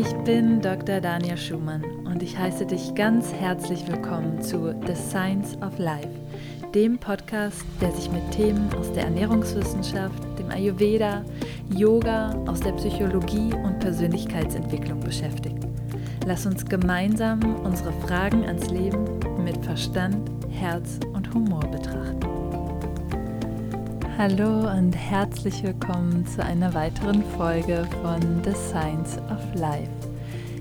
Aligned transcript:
Ich 0.00 0.14
bin 0.24 0.62
Dr. 0.62 0.98
Daniel 0.98 1.36
Schumann 1.36 1.84
und 2.06 2.22
ich 2.22 2.38
heiße 2.38 2.64
dich 2.64 2.94
ganz 2.94 3.34
herzlich 3.34 3.86
willkommen 3.86 4.40
zu 4.40 4.74
The 4.86 4.94
Science 4.94 5.58
of 5.60 5.78
Life, 5.78 6.08
dem 6.74 6.96
Podcast, 6.96 7.66
der 7.82 7.92
sich 7.92 8.10
mit 8.10 8.30
Themen 8.30 8.72
aus 8.78 8.90
der 8.94 9.04
Ernährungswissenschaft, 9.04 10.14
dem 10.38 10.48
Ayurveda, 10.48 11.22
Yoga, 11.76 12.30
aus 12.46 12.60
der 12.60 12.72
Psychologie 12.72 13.52
und 13.52 13.78
Persönlichkeitsentwicklung 13.80 15.00
beschäftigt. 15.00 15.58
Lass 16.26 16.46
uns 16.46 16.64
gemeinsam 16.64 17.56
unsere 17.62 17.92
Fragen 18.00 18.46
ans 18.46 18.70
Leben 18.70 19.04
mit 19.44 19.62
Verstand, 19.62 20.30
Herz 20.48 20.98
und 21.12 21.30
Humor 21.34 21.60
betrachten. 21.70 21.99
Hallo 24.22 24.70
und 24.70 24.92
herzlich 24.92 25.62
willkommen 25.62 26.26
zu 26.26 26.44
einer 26.44 26.74
weiteren 26.74 27.24
Folge 27.38 27.88
von 28.02 28.20
The 28.44 28.52
Science 28.52 29.16
of 29.16 29.40
Life. 29.54 29.90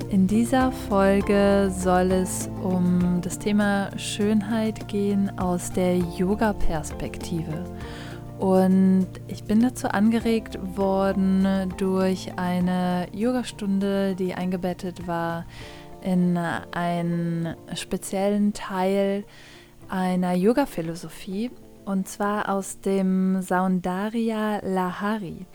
In 0.09 0.27
dieser 0.27 0.71
Folge 0.71 1.69
soll 1.69 2.09
es 2.13 2.49
um 2.63 3.19
das 3.21 3.37
Thema 3.37 3.89
Schönheit 3.97 4.87
gehen 4.87 5.37
aus 5.37 5.73
der 5.73 5.97
Yoga-Perspektive. 5.97 7.65
Und 8.39 9.07
ich 9.27 9.43
bin 9.43 9.59
dazu 9.59 9.89
angeregt 9.89 10.57
worden 10.77 11.45
durch 11.75 12.31
eine 12.37 13.07
Yogastunde, 13.11 14.15
die 14.15 14.35
eingebettet 14.35 15.05
war 15.05 15.45
in 16.01 16.37
einen 16.37 17.57
speziellen 17.75 18.53
Teil 18.53 19.25
einer 19.89 20.33
Yoga-Philosophie 20.33 21.51
und 21.89 22.07
zwar 22.07 22.49
aus 22.49 22.81
dem 22.81 23.41
Saundarya 23.41 24.59
Lahari. 24.63 25.47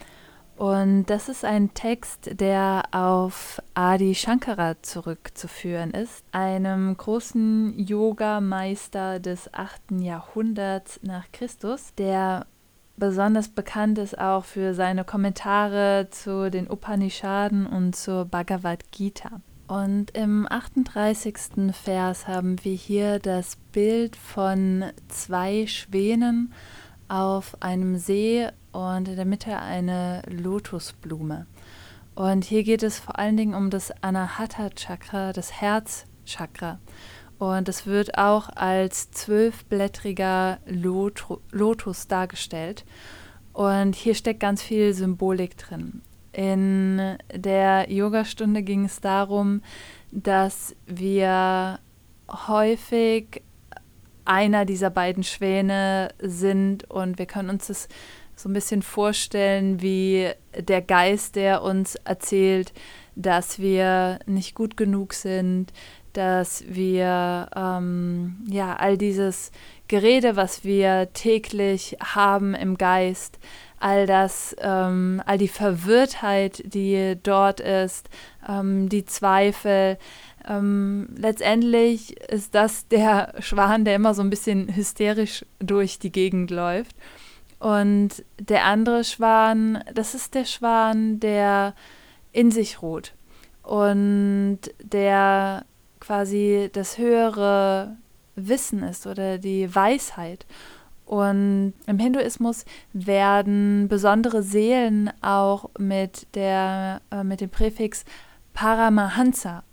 Und 0.56 1.06
das 1.06 1.28
ist 1.28 1.44
ein 1.44 1.74
Text, 1.74 2.40
der 2.40 2.82
auf 2.90 3.62
Adi 3.74 4.16
Shankara 4.16 4.74
zurückzuführen 4.82 5.92
ist, 5.92 6.24
einem 6.32 6.96
großen 6.96 7.78
Yoga-Meister 7.78 9.20
des 9.20 9.54
8. 9.54 10.00
Jahrhunderts 10.00 10.98
nach 11.02 11.30
Christus, 11.30 11.94
der 11.98 12.46
besonders 12.96 13.48
bekannt 13.48 13.98
ist 13.98 14.18
auch 14.18 14.44
für 14.44 14.74
seine 14.74 15.04
Kommentare 15.04 16.08
zu 16.10 16.50
den 16.50 16.68
Upanishaden 16.68 17.64
und 17.64 17.94
zur 17.94 18.24
Bhagavad 18.24 18.90
Gita. 18.90 19.40
Und 19.74 20.12
im 20.12 20.46
38. 20.48 21.72
Vers 21.72 22.28
haben 22.28 22.64
wir 22.64 22.76
hier 22.76 23.18
das 23.18 23.56
Bild 23.72 24.14
von 24.14 24.84
zwei 25.08 25.66
Schwänen 25.66 26.52
auf 27.08 27.56
einem 27.60 27.98
See 27.98 28.46
und 28.70 29.08
in 29.08 29.16
der 29.16 29.24
Mitte 29.24 29.58
eine 29.58 30.22
Lotusblume. 30.28 31.46
Und 32.14 32.44
hier 32.44 32.62
geht 32.62 32.84
es 32.84 33.00
vor 33.00 33.18
allen 33.18 33.36
Dingen 33.36 33.54
um 33.54 33.70
das 33.70 33.90
Anahata 34.00 34.70
Chakra, 34.70 35.32
das 35.32 35.60
Herzchakra. 35.60 36.78
Und 37.40 37.68
es 37.68 37.84
wird 37.84 38.16
auch 38.16 38.50
als 38.50 39.10
zwölfblättriger 39.10 40.58
Lot 40.66 41.26
Lotus 41.50 42.06
dargestellt. 42.06 42.84
Und 43.52 43.96
hier 43.96 44.14
steckt 44.14 44.38
ganz 44.38 44.62
viel 44.62 44.94
Symbolik 44.94 45.56
drin. 45.56 46.02
In 46.34 47.16
der 47.32 47.90
Yogastunde 47.90 48.62
ging 48.62 48.86
es 48.86 49.00
darum, 49.00 49.62
dass 50.10 50.74
wir 50.86 51.78
häufig 52.28 53.42
einer 54.24 54.64
dieser 54.64 54.90
beiden 54.90 55.22
Schwäne 55.22 56.08
sind 56.18 56.90
und 56.90 57.18
wir 57.18 57.26
können 57.26 57.50
uns 57.50 57.68
das 57.68 57.88
so 58.34 58.48
ein 58.48 58.52
bisschen 58.52 58.82
vorstellen 58.82 59.80
wie 59.80 60.28
der 60.58 60.82
Geist, 60.82 61.36
der 61.36 61.62
uns 61.62 61.94
erzählt, 61.96 62.72
dass 63.14 63.60
wir 63.60 64.18
nicht 64.26 64.56
gut 64.56 64.76
genug 64.76 65.12
sind, 65.12 65.72
dass 66.14 66.64
wir 66.66 67.48
ähm, 67.54 68.44
ja 68.48 68.74
all 68.76 68.96
dieses 68.98 69.52
Gerede, 69.88 70.36
was 70.36 70.64
wir 70.64 71.12
täglich 71.12 71.96
haben 72.02 72.54
im 72.54 72.76
Geist, 72.76 73.38
all 73.84 74.06
das, 74.06 74.56
ähm, 74.60 75.22
all 75.26 75.36
die 75.36 75.46
Verwirrtheit, 75.46 76.62
die 76.64 77.18
dort 77.22 77.60
ist, 77.60 78.08
ähm, 78.48 78.88
die 78.88 79.04
Zweifel. 79.04 79.98
Ähm, 80.48 81.10
letztendlich 81.14 82.18
ist 82.30 82.54
das 82.54 82.88
der 82.88 83.34
Schwan, 83.40 83.84
der 83.84 83.96
immer 83.96 84.14
so 84.14 84.22
ein 84.22 84.30
bisschen 84.30 84.74
hysterisch 84.74 85.44
durch 85.58 85.98
die 85.98 86.10
Gegend 86.10 86.50
läuft. 86.50 86.96
Und 87.58 88.24
der 88.38 88.64
andere 88.64 89.04
Schwan, 89.04 89.84
das 89.92 90.14
ist 90.14 90.34
der 90.34 90.46
Schwan, 90.46 91.20
der 91.20 91.74
in 92.32 92.50
sich 92.50 92.80
ruht 92.80 93.12
und 93.62 94.60
der 94.82 95.66
quasi 96.00 96.70
das 96.72 96.96
höhere 96.96 97.98
Wissen 98.34 98.82
ist 98.82 99.06
oder 99.06 99.36
die 99.36 99.74
Weisheit. 99.74 100.46
Und 101.06 101.74
im 101.86 101.98
Hinduismus 101.98 102.64
werden 102.92 103.88
besondere 103.88 104.42
Seelen 104.42 105.10
auch 105.20 105.70
mit, 105.78 106.26
der, 106.34 107.02
äh, 107.10 107.24
mit 107.24 107.40
dem 107.40 107.50
Präfix 107.50 108.04
Paramahansa, 108.54 109.64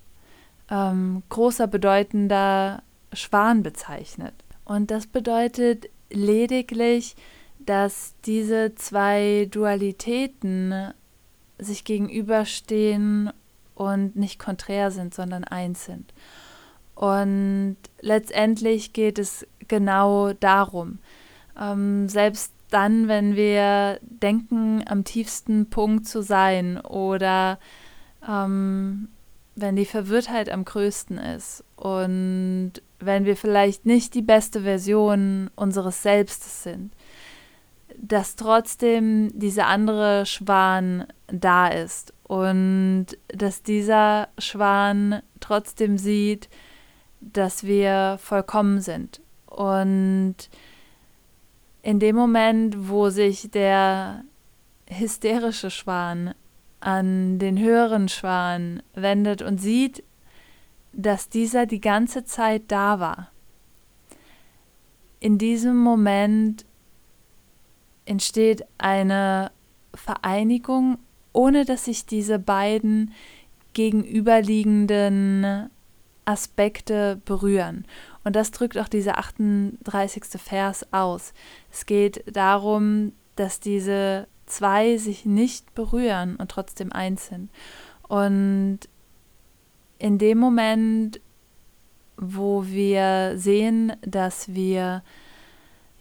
ähm, 0.69 1.23
großer, 1.29 1.67
bedeutender 1.67 2.83
Schwan 3.13 3.63
bezeichnet. 3.63 4.33
Und 4.65 4.91
das 4.91 5.07
bedeutet 5.07 5.89
lediglich, 6.09 7.15
dass 7.59 8.15
diese 8.25 8.75
zwei 8.75 9.47
Dualitäten 9.51 10.93
sich 11.57 11.85
gegenüberstehen 11.85 13.31
und 13.75 14.15
nicht 14.15 14.39
konträr 14.39 14.91
sind, 14.91 15.13
sondern 15.13 15.43
eins 15.43 15.85
sind. 15.85 16.13
Und 16.95 17.77
letztendlich 18.01 18.93
geht 18.93 19.19
es 19.19 19.45
genau 19.67 20.33
darum, 20.33 20.99
ähm, 21.59 22.07
selbst 22.09 22.53
dann, 22.69 23.07
wenn 23.07 23.35
wir 23.35 23.99
denken, 24.01 24.83
am 24.87 25.03
tiefsten 25.03 25.69
Punkt 25.69 26.07
zu 26.07 26.21
sein 26.21 26.79
oder 26.79 27.59
ähm, 28.27 29.09
wenn 29.55 29.75
die 29.75 29.85
Verwirrtheit 29.85 30.49
am 30.49 30.65
größten 30.65 31.17
ist 31.17 31.63
und 31.75 32.73
wenn 32.99 33.25
wir 33.25 33.35
vielleicht 33.35 33.85
nicht 33.85 34.13
die 34.13 34.21
beste 34.21 34.61
Version 34.61 35.49
unseres 35.55 36.01
Selbstes 36.01 36.63
sind, 36.63 36.93
dass 37.97 38.35
trotzdem 38.35 39.37
dieser 39.37 39.67
andere 39.67 40.25
Schwan 40.25 41.05
da 41.27 41.67
ist 41.67 42.13
und 42.23 43.07
dass 43.27 43.63
dieser 43.63 44.29
Schwan 44.37 45.21
trotzdem 45.39 45.97
sieht, 45.97 46.49
dass 47.19 47.63
wir 47.63 48.17
vollkommen 48.21 48.79
sind. 48.79 49.21
Und 49.45 50.35
in 51.81 51.99
dem 51.99 52.15
Moment, 52.15 52.89
wo 52.89 53.09
sich 53.09 53.49
der 53.51 54.23
hysterische 54.87 55.69
Schwan 55.71 56.33
an 56.79 57.39
den 57.39 57.59
höheren 57.59 58.09
Schwan 58.09 58.83
wendet 58.93 59.41
und 59.41 59.59
sieht, 59.59 60.03
dass 60.93 61.29
dieser 61.29 61.65
die 61.65 61.79
ganze 61.81 62.25
Zeit 62.25 62.63
da 62.67 62.99
war. 62.99 63.31
In 65.19 65.37
diesem 65.37 65.77
Moment 65.77 66.65
entsteht 68.05 68.65
eine 68.77 69.51
Vereinigung, 69.93 70.97
ohne 71.33 71.65
dass 71.65 71.85
sich 71.85 72.05
diese 72.05 72.39
beiden 72.39 73.13
gegenüberliegenden 73.73 75.69
Aspekte 76.25 77.21
berühren. 77.23 77.85
Und 78.23 78.35
das 78.35 78.51
drückt 78.51 78.77
auch 78.77 78.87
dieser 78.87 79.17
38. 79.17 80.23
Vers 80.37 80.85
aus. 80.91 81.33
Es 81.71 81.85
geht 81.85 82.23
darum, 82.31 83.13
dass 83.35 83.59
diese 83.59 84.27
zwei 84.45 84.97
sich 84.97 85.25
nicht 85.25 85.73
berühren 85.73 86.35
und 86.35 86.51
trotzdem 86.51 86.91
eins 86.91 87.27
sind. 87.27 87.49
Und 88.07 88.79
in 89.97 90.17
dem 90.17 90.37
Moment, 90.37 91.21
wo 92.17 92.65
wir 92.65 93.33
sehen, 93.37 93.93
dass 94.01 94.53
wir 94.53 95.03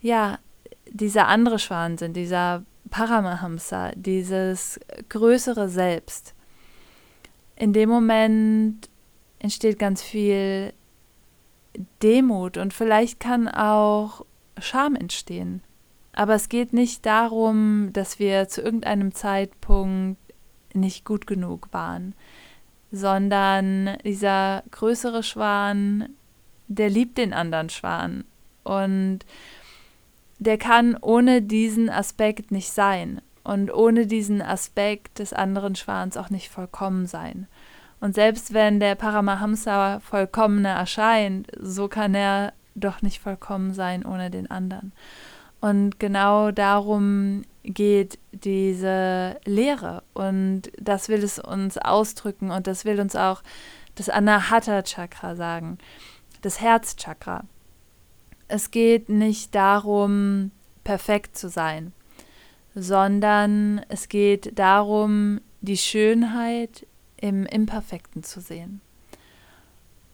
ja 0.01 0.39
dieser 0.87 1.29
andere 1.29 1.59
Schwan 1.59 1.97
sind, 1.97 2.17
dieser 2.17 2.65
Paramahamsa, 2.91 3.93
dieses 3.95 4.81
größere 5.09 5.69
Selbst, 5.69 6.35
in 7.57 7.73
dem 7.73 7.89
Moment 7.89 8.89
entsteht 9.39 9.79
ganz 9.79 10.03
viel 10.03 10.73
Demut 12.03 12.57
und 12.57 12.75
vielleicht 12.75 13.21
kann 13.21 13.49
auch 13.49 14.25
Scham 14.59 14.95
entstehen. 14.95 15.63
Aber 16.13 16.35
es 16.35 16.49
geht 16.49 16.73
nicht 16.73 17.07
darum, 17.07 17.91
dass 17.93 18.19
wir 18.19 18.49
zu 18.49 18.63
irgendeinem 18.63 19.15
Zeitpunkt 19.15 20.19
nicht 20.75 21.05
gut 21.05 21.27
genug 21.27 21.69
waren, 21.73 22.15
sondern 22.91 23.97
dieser 24.05 24.65
größere 24.71 25.23
Schwan, 25.23 26.11
der 26.67 26.91
liebt 26.91 27.19
den 27.19 27.33
anderen 27.33 27.71
Schwan 27.71 28.25
und 28.65 29.21
der 30.39 30.59
kann 30.59 30.97
ohne 31.01 31.43
diesen 31.43 31.91
Aspekt 31.91 32.51
nicht 32.51 32.73
sein 32.73 33.21
und 33.45 33.73
ohne 33.73 34.07
diesen 34.07 34.43
Aspekt 34.43 35.19
des 35.19 35.33
anderen 35.33 35.77
Schwans 35.77 36.17
auch 36.17 36.31
nicht 36.31 36.49
vollkommen 36.49 37.07
sein. 37.07 37.47
Und 38.01 38.15
selbst 38.15 38.55
wenn 38.55 38.81
der 38.81 38.95
Paramahamsa 38.95 40.01
vollkommener 40.01 40.71
erscheint, 40.71 41.49
so 41.59 41.89
kann 41.89 42.15
er 42.15 42.53
doch 42.75 43.03
nicht 43.03 43.21
vollkommen 43.21 43.75
sein 43.75 44.05
ohne 44.05 44.31
den 44.31 44.51
anderen. 44.51 44.93
Und 45.61 46.01
genau 46.01 46.51
darum 46.51 47.43
geht 47.63 48.19
diese 48.33 49.37
Lehre. 49.45 50.03
Und 50.15 50.63
das 50.81 51.09
will 51.09 51.23
es 51.23 51.39
uns 51.39 51.77
ausdrücken 51.77 52.51
und 52.51 52.67
das 52.67 52.85
will 52.85 53.01
uns 53.01 53.15
auch 53.17 53.43
das 53.95 54.09
Anahata 54.09 54.83
Chakra 54.83 55.37
sagen, 55.37 55.79
das 56.41 56.61
Herzchakra. 56.61 57.45
Es 58.49 58.71
geht 58.71 59.11
nicht 59.11 59.55
darum, 59.55 60.51
perfekt 60.85 61.37
zu 61.37 61.49
sein, 61.49 61.93
sondern 62.75 63.83
es 63.89 64.09
geht 64.09 64.59
darum, 64.59 65.41
die 65.61 65.77
Schönheit 65.77 66.87
im 67.21 67.47
Imperfekten 67.47 68.23
zu 68.23 68.41
sehen. 68.41 68.81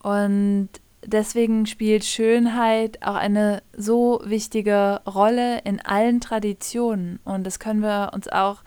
Und 0.02 0.68
deswegen 1.04 1.66
spielt 1.66 2.04
Schönheit 2.04 3.02
auch 3.02 3.14
eine 3.14 3.62
so 3.76 4.20
wichtige 4.24 5.00
Rolle 5.06 5.60
in 5.60 5.80
allen 5.80 6.20
Traditionen. 6.20 7.18
Und 7.24 7.44
das 7.44 7.58
können 7.58 7.80
wir 7.80 8.10
uns 8.14 8.28
auch 8.28 8.58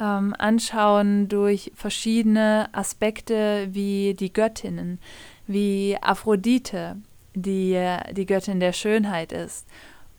ähm, 0.00 0.34
anschauen 0.38 1.28
durch 1.28 1.72
verschiedene 1.74 2.68
Aspekte 2.72 3.68
wie 3.70 4.14
die 4.14 4.32
Göttinnen, 4.32 4.98
wie 5.46 5.96
Aphrodite, 6.00 6.96
die 7.34 7.96
die 8.12 8.26
Göttin 8.26 8.60
der 8.60 8.72
Schönheit 8.72 9.32
ist 9.32 9.66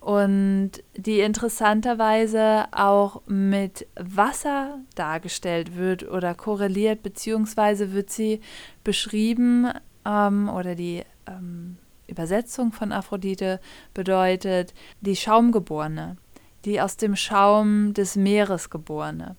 und 0.08 0.72
die 0.96 1.20
interessanterweise 1.20 2.68
auch 2.72 3.24
mit 3.28 3.88
Wasser 4.00 4.80
dargestellt 4.96 5.76
wird 5.76 6.10
oder 6.10 6.34
korreliert, 6.34 7.04
beziehungsweise 7.04 7.92
wird 7.92 8.10
sie 8.10 8.40
beschrieben 8.86 9.68
ähm, 10.06 10.48
oder 10.48 10.76
die 10.76 11.04
ähm, 11.28 11.76
Übersetzung 12.08 12.72
von 12.72 12.94
Aphrodite 12.94 13.60
bedeutet 13.94 14.74
die 15.02 15.18
Schaumgeborene, 15.18 16.16
die 16.64 16.80
aus 16.80 16.96
dem 16.96 17.18
Schaum 17.18 17.94
des 17.94 18.16
Meeres 18.16 18.70
geborene. 18.70 19.36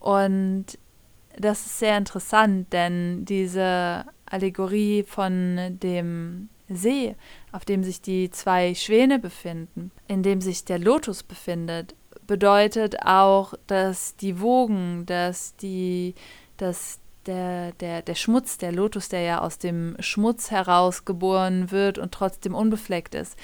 Und 0.00 0.78
das 1.36 1.66
ist 1.66 1.80
sehr 1.80 1.98
interessant, 1.98 2.72
denn 2.72 3.26
diese 3.26 4.06
Allegorie 4.24 5.02
von 5.02 5.78
dem 5.82 6.48
See, 6.70 7.14
auf 7.52 7.64
dem 7.64 7.84
sich 7.84 8.00
die 8.00 8.30
zwei 8.30 8.74
Schwäne 8.74 9.18
befinden, 9.18 9.92
in 10.08 10.22
dem 10.22 10.40
sich 10.40 10.64
der 10.64 10.78
Lotus 10.78 11.22
befindet, 11.22 11.94
bedeutet 12.26 13.02
auch, 13.04 13.54
dass 13.66 14.16
die 14.16 14.40
Wogen, 14.40 15.04
dass 15.06 15.54
die, 15.56 16.14
dass 16.56 16.98
der, 17.26 17.72
der, 17.72 18.02
der 18.02 18.14
Schmutz, 18.14 18.58
der 18.58 18.72
Lotus, 18.72 19.08
der 19.08 19.20
ja 19.20 19.40
aus 19.40 19.58
dem 19.58 19.96
Schmutz 20.00 20.50
heraus 20.50 21.04
geboren 21.04 21.70
wird 21.70 21.98
und 21.98 22.12
trotzdem 22.12 22.54
unbefleckt 22.54 23.14
ist, 23.14 23.36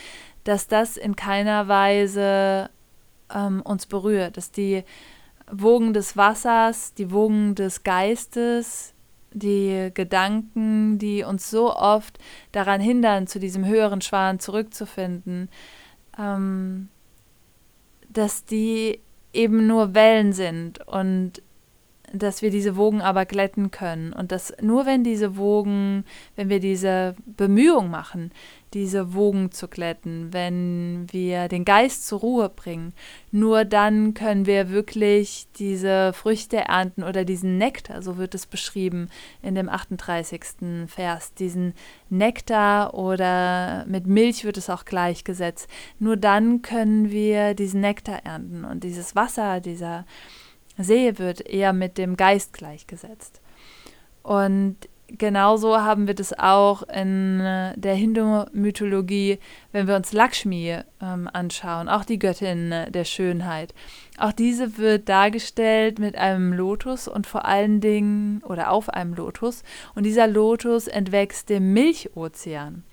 dass 0.44 0.66
das 0.69 0.96
in 0.96 1.16
keiner 1.16 1.69
Weise 1.69 2.70
ähm, 3.32 3.62
uns 3.62 3.87
berührt, 3.87 4.37
dass 4.37 4.50
die 4.50 4.84
Wogen 5.50 5.93
des 5.93 6.16
Wassers, 6.16 6.94
die 6.94 7.10
Wogen 7.10 7.55
des 7.55 7.82
Geistes, 7.82 8.94
die 9.38 9.90
Gedanken, 9.94 10.99
die 10.99 11.23
uns 11.23 11.50
so 11.50 11.75
oft 11.75 12.19
daran 12.52 12.81
hindern, 12.81 13.26
zu 13.26 13.38
diesem 13.38 13.64
höheren 13.64 14.00
Schwan 14.00 14.40
zurückzufinden, 14.40 15.49
ähm, 16.19 16.88
dass 18.08 18.44
die 18.44 19.00
eben 19.32 19.67
nur 19.67 19.94
Wellen 19.94 20.32
sind 20.32 20.87
und 20.87 21.43
dass 22.12 22.43
wir 22.43 22.50
diese 22.50 22.76
Wogen 22.76 23.00
aber 23.00 23.26
glätten 23.26 23.70
können 23.70 24.12
und 24.12 24.32
dass 24.32 24.52
nur 24.60 24.87
wenn 24.87 25.05
diese 25.05 25.37
Wogen, 25.37 26.05
wenn 26.37 26.49
wir 26.49 26.60
diese 26.60 27.14
Bemühung 27.26 27.90
machen, 27.90 28.32
diese 28.75 29.14
Wogen 29.14 29.50
zu 29.50 29.69
glätten, 29.69 30.32
wenn 30.32 31.06
wir 31.10 31.49
den 31.49 31.64
Geist 31.64 32.06
zur 32.06 32.20
Ruhe 32.20 32.49
bringen, 32.49 32.93
nur 33.31 33.64
dann 33.64 34.14
können 34.14 34.46
wir 34.46 34.70
wirklich 34.70 35.46
diese 35.58 36.12
Früchte 36.12 36.58
ernten 36.58 37.02
oder 37.02 37.25
diesen 37.25 37.56
Nektar, 37.56 38.02
so 38.02 38.19
wird 38.19 38.34
es 38.34 38.46
beschrieben 38.46 39.08
in 39.43 39.55
dem 39.55 39.69
38. 39.69 40.87
Vers, 40.87 41.34
diesen 41.34 41.75
Nektar 42.10 42.94
oder 42.94 43.87
mit 43.87 44.06
Milch 44.06 44.44
wird 44.44 44.58
es 44.58 44.70
auch 44.70 44.84
gleichgesetzt. 44.84 45.69
Nur 45.99 46.16
dann 46.16 46.62
können 46.62 47.10
wir 47.10 47.55
diesen 47.55 47.81
Nektar 47.81 48.25
ernten 48.25 48.64
und 48.64 48.84
dieses 48.84 49.16
Wasser, 49.16 49.60
dieser 49.60 50.05
See 50.79 51.19
wird 51.19 51.41
eher 51.41 51.73
mit 51.73 51.99
dem 51.99 52.17
Geist 52.17 52.53
gleichgesetzt. 52.53 53.41
Und 54.23 54.77
genauso 55.09 55.79
haben 55.79 56.07
wir 56.07 56.15
das 56.15 56.39
auch 56.39 56.83
in 56.83 57.41
äh, 57.41 57.73
der 57.77 57.95
Hindu-Mythologie, 57.95 59.39
wenn 59.73 59.87
wir 59.87 59.97
uns 59.97 60.13
Lakshmi 60.13 60.79
ähm, 61.01 61.31
anschauen, 61.33 61.89
auch 61.89 62.05
die 62.05 62.19
Göttin 62.19 62.73
äh, 62.73 62.91
der 62.91 63.05
Schönheit. 63.05 63.75
Auch 64.19 64.33
diese 64.33 64.77
wird 64.77 65.09
dargestellt 65.09 65.99
mit 65.99 66.17
einem 66.17 66.53
Lotus 66.53 67.09
und 67.09 67.27
vor 67.27 67.45
allen 67.47 67.81
Dingen 67.81 68.43
oder 68.45 68.71
auf 68.71 68.91
einem 68.91 69.15
Lotus. 69.15 69.63
Und 69.95 70.05
dieser 70.05 70.27
Lotus 70.27 70.89
entwächst 70.89 71.49
dem 71.49 71.73
Milchozean. 71.73 72.85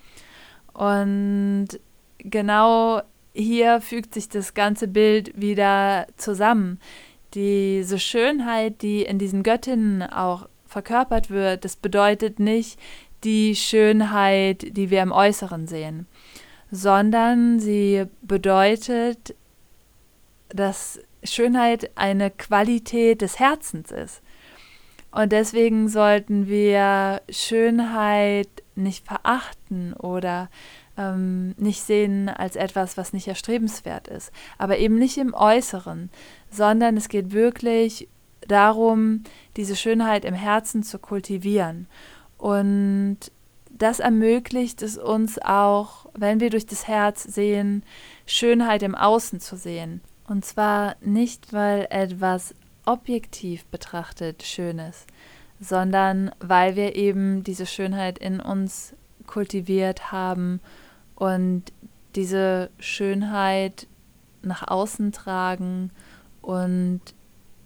Und 0.74 1.68
genau 2.20 3.02
hier 3.34 3.82
fügt 3.82 4.14
sich 4.14 4.30
das 4.30 4.54
ganze 4.54 4.88
Bild 4.88 5.40
wieder 5.40 6.08
zusammen 6.16 6.80
diese 7.36 8.00
Schönheit, 8.00 8.82
die 8.82 9.04
in 9.04 9.20
diesen 9.20 9.44
Göttinnen 9.44 10.02
auch 10.02 10.48
verkörpert 10.66 11.30
wird, 11.30 11.66
das 11.66 11.76
bedeutet 11.76 12.40
nicht 12.40 12.80
die 13.24 13.56
Schönheit, 13.56 14.66
die 14.78 14.90
wir 14.90 15.02
im 15.02 15.12
Äußeren 15.12 15.68
sehen, 15.68 16.08
sondern 16.72 17.60
sie 17.60 18.06
bedeutet, 18.22 19.36
dass 20.50 21.00
Schönheit 21.24 21.92
eine 21.96 22.32
Qualität 22.32 23.22
des 23.22 23.40
Herzens 23.40 23.92
ist. 23.92 24.22
Und 25.12 25.32
deswegen 25.32 25.88
sollten 25.90 26.48
wir 26.48 27.22
Schönheit 27.30 28.50
nicht 28.76 29.06
verachten 29.06 29.94
oder 29.94 30.50
ähm, 30.98 31.56
nicht 31.58 31.82
sehen 31.82 32.30
als 32.30 32.56
etwas, 32.56 32.98
was 32.98 33.14
nicht 33.14 33.28
erstrebenswert 33.28 34.08
ist, 34.08 34.32
aber 34.58 34.78
eben 34.78 34.96
nicht 34.96 35.18
im 35.18 35.34
Äußeren, 35.34 36.10
sondern 36.50 36.98
es 36.98 37.10
geht 37.10 37.32
wirklich 37.32 38.08
darum, 38.48 39.24
diese 39.58 39.76
Schönheit 39.76 40.26
im 40.26 40.34
Herzen 40.34 40.84
zu 40.84 41.00
kultivieren. 41.00 41.88
Und 42.38 43.18
das 43.72 44.00
ermöglicht 44.00 44.82
es 44.82 44.98
uns 44.98 45.40
auch, 45.40 46.06
wenn 46.14 46.40
wir 46.40 46.50
durch 46.50 46.66
das 46.66 46.88
Herz 46.88 47.24
sehen, 47.24 47.84
Schönheit 48.26 48.84
im 48.84 48.96
Außen 48.96 49.40
zu 49.40 49.58
sehen. 49.58 50.02
Und 50.28 50.46
zwar 50.46 50.96
nicht, 51.02 51.54
weil 51.54 51.88
etwas 51.90 52.56
objektiv 52.86 53.66
betrachtet 53.66 54.44
schön 54.44 54.80
ist, 54.80 55.06
sondern 55.60 56.32
weil 56.40 56.76
wir 56.76 56.96
eben 56.96 57.44
diese 57.44 57.66
Schönheit 57.66 58.18
in 58.18 58.40
uns 58.40 58.94
kultiviert 59.28 60.12
haben 60.12 60.62
und 61.16 61.64
diese 62.16 62.70
Schönheit 62.80 63.88
nach 64.42 64.68
außen 64.68 65.12
tragen 65.12 65.92
und 66.46 67.02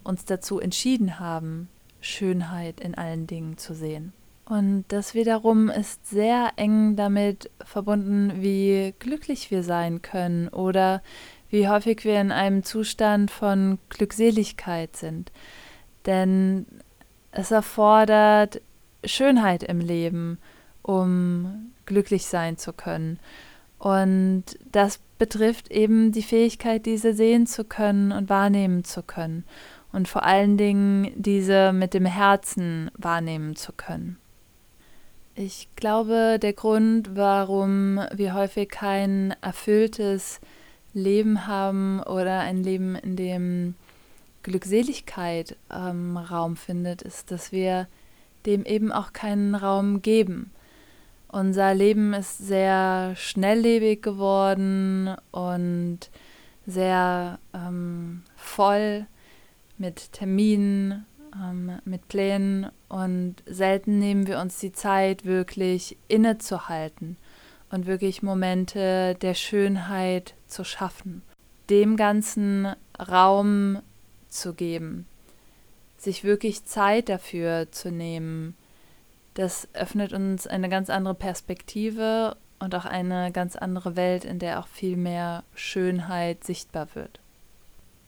uns 0.04 0.26
dazu 0.26 0.60
entschieden 0.60 1.20
haben, 1.20 1.68
Schönheit 2.00 2.80
in 2.80 2.96
allen 2.96 3.28
Dingen 3.28 3.58
zu 3.58 3.74
sehen. 3.74 4.14
Und 4.46 4.86
das 4.88 5.14
wiederum 5.14 5.70
ist 5.70 6.08
sehr 6.08 6.54
eng 6.56 6.96
damit 6.96 7.52
verbunden, 7.64 8.42
wie 8.42 8.96
glücklich 8.98 9.52
wir 9.52 9.64
sein 9.64 10.02
können 10.02 10.48
oder 10.48 11.04
wie 11.50 11.68
häufig 11.68 12.04
wir 12.06 12.20
in 12.20 12.32
einem 12.32 12.64
Zustand 12.64 13.30
von 13.30 13.78
Glückseligkeit 13.90 14.96
sind. 14.96 15.32
Denn 16.06 16.66
es 17.32 17.52
erfordert 17.52 18.62
Schönheit 19.04 19.62
im 19.62 19.82
Leben, 19.82 20.40
um 20.82 21.72
glücklich 21.86 22.26
sein 22.26 22.58
zu 22.58 22.74
können. 22.74 23.20
Und 23.78 24.46
das 24.72 25.00
betrifft 25.20 25.70
eben 25.70 26.12
die 26.12 26.24
Fähigkeit, 26.24 26.88
diese 26.88 27.14
sehen 27.14 27.46
zu 27.46 27.64
können 27.64 28.12
und 28.12 28.30
wahrnehmen 28.30 28.84
zu 28.84 29.04
können. 29.04 29.44
Und 29.92 30.08
vor 30.08 30.24
allen 30.24 30.58
Dingen 30.58 31.12
diese 31.16 31.74
mit 31.74 31.94
dem 31.94 32.06
Herzen 32.06 32.90
wahrnehmen 32.98 33.56
zu 33.56 33.74
können. 33.74 34.18
Ich 35.36 35.70
glaube, 35.76 36.38
der 36.42 36.54
Grund, 36.54 37.16
warum 37.16 38.00
wir 38.14 38.34
häufig 38.34 38.70
kein 38.70 39.36
erfülltes 39.42 40.42
Leben 40.94 41.48
haben 41.48 42.02
oder 42.02 42.40
ein 42.40 42.64
Leben, 42.64 42.96
in 42.96 43.16
dem 43.16 43.76
Glückseligkeit 44.44 45.56
ähm, 45.72 46.18
Raum 46.18 46.56
findet, 46.56 47.02
ist, 47.02 47.32
dass 47.32 47.52
wir 47.52 47.88
dem 48.46 48.66
eben 48.66 48.92
auch 48.92 49.14
keinen 49.14 49.56
Raum 49.56 50.02
geben. 50.02 50.52
Unser 51.32 51.76
Leben 51.76 52.14
ist 52.14 52.40
sehr 52.40 53.14
schnelllebig 53.16 54.02
geworden 54.02 55.16
und 55.32 56.00
sehr 56.66 57.38
ähm, 57.54 58.24
voll 58.36 59.06
mit 59.78 60.12
Terminen, 60.12 61.06
ähm, 61.36 61.80
mit 61.86 62.08
Plänen 62.08 62.72
und 62.88 63.36
selten 63.46 64.00
nehmen 64.00 64.26
wir 64.26 64.40
uns 64.40 64.60
die 64.60 64.72
Zeit, 64.72 65.24
wirklich 65.24 65.98
innezuhalten 66.08 67.16
und 67.70 67.86
wirklich 67.86 68.24
Momente 68.24 69.16
der 69.22 69.36
Schönheit 69.36 70.34
zu 70.48 70.64
schaffen, 70.64 71.22
dem 71.70 71.96
ganzen 71.96 72.74
Raum 73.00 73.84
zu 74.30 74.56
geben, 74.56 75.06
sich 75.98 76.24
wirklich 76.24 76.66
Zeit 76.66 77.08
dafür 77.08 77.72
zu 77.72 77.92
nehmen. 77.92 78.56
Das 79.34 79.68
öffnet 79.74 80.14
uns 80.14 80.48
eine 80.48 80.70
ganz 80.70 80.90
andere 80.90 81.16
Perspektive 81.16 82.36
und 82.60 82.76
auch 82.76 82.86
eine 82.86 83.32
ganz 83.32 83.56
andere 83.56 83.96
Welt, 83.96 84.26
in 84.26 84.40
der 84.40 84.60
auch 84.60 84.68
viel 84.68 84.98
mehr 84.98 85.44
Schönheit 85.54 86.44
sichtbar 86.44 86.88
wird. 86.94 87.20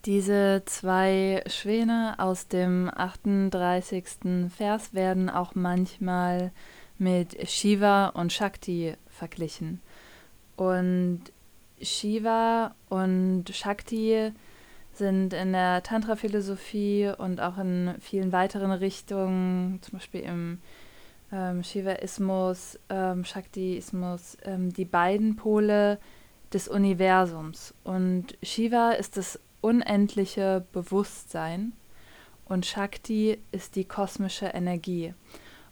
Diese 0.05 0.63
zwei 0.65 1.43
Schwäne 1.45 2.15
aus 2.17 2.47
dem 2.47 2.89
38. 2.93 4.49
Vers 4.55 4.93
werden 4.93 5.29
auch 5.29 5.53
manchmal 5.53 6.51
mit 6.97 7.49
Shiva 7.49 8.07
und 8.07 8.33
Shakti 8.33 8.95
verglichen. 9.09 9.79
Und 10.55 11.21
Shiva 11.81 12.73
und 12.89 13.45
Shakti 13.51 14.31
sind 14.93 15.33
in 15.33 15.53
der 15.53 15.83
Tantra-Philosophie 15.83 17.11
und 17.17 17.39
auch 17.39 17.57
in 17.57 17.95
vielen 17.99 18.31
weiteren 18.31 18.71
Richtungen, 18.71 19.79
zum 19.81 19.99
Beispiel 19.99 20.21
im 20.21 20.59
ähm, 21.31 21.63
Shivaismus, 21.63 22.79
ähm, 22.89 23.23
Shaktiismus, 23.23 24.37
ähm, 24.43 24.73
die 24.73 24.85
beiden 24.85 25.35
Pole 25.35 25.99
des 26.53 26.67
Universums. 26.67 27.73
Und 27.83 28.37
Shiva 28.43 28.91
ist 28.91 29.17
das 29.17 29.39
unendliche 29.61 30.65
Bewusstsein 30.73 31.73
und 32.45 32.65
Shakti 32.65 33.37
ist 33.51 33.75
die 33.75 33.85
kosmische 33.85 34.47
Energie. 34.47 35.13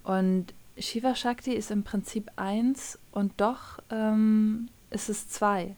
Und 0.04 0.54
Shiva 0.78 1.16
Shakti 1.16 1.54
ist 1.54 1.72
im 1.72 1.84
Prinzip 1.84 2.32
eins 2.38 2.98
und 3.12 3.34
doch 3.38 3.80
ähm, 3.92 4.70
ist 4.92 5.10
es 5.10 5.28
zwei. 5.28 5.76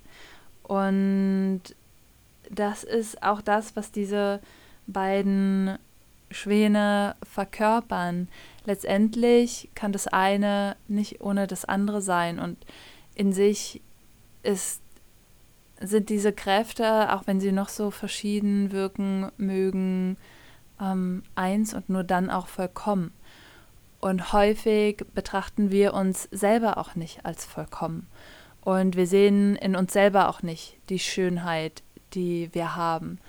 Und 0.63 1.61
das 2.49 2.83
ist 2.83 3.23
auch 3.23 3.41
das, 3.41 3.75
was 3.75 3.91
diese 3.91 4.41
beiden 4.85 5.77
Schwäne 6.29 7.15
verkörpern. 7.23 8.27
Letztendlich 8.65 9.69
kann 9.73 9.91
das 9.91 10.07
eine 10.07 10.75
nicht 10.87 11.21
ohne 11.21 11.47
das 11.47 11.65
andere 11.65 12.01
sein 12.01 12.39
und 12.39 12.57
in 13.15 13.33
sich 13.33 13.81
ist 14.43 14.81
sind 15.83 16.09
diese 16.09 16.31
Kräfte, 16.31 17.11
auch 17.11 17.25
wenn 17.25 17.39
sie 17.39 17.51
noch 17.51 17.69
so 17.69 17.89
verschieden 17.89 18.71
wirken 18.71 19.31
mögen, 19.37 20.17
ähm, 20.79 21.23
eins 21.35 21.73
und 21.73 21.89
nur 21.89 22.03
dann 22.03 22.29
auch 22.29 22.47
vollkommen. 22.47 23.13
Und 23.99 24.33
häufig 24.33 25.03
betrachten 25.13 25.71
wir 25.71 25.93
uns 25.93 26.23
selber 26.31 26.77
auch 26.77 26.95
nicht 26.95 27.25
als 27.25 27.45
vollkommen. 27.45 28.07
Und 28.61 28.95
wir 28.95 29.07
sehen 29.07 29.55
in 29.55 29.75
uns 29.75 29.93
selber 29.93 30.29
auch 30.29 30.43
nicht 30.43 30.77
die 30.89 30.99
Schönheit, 30.99 31.83
die 32.13 32.49
wir 32.53 32.75
haben. 32.75 33.19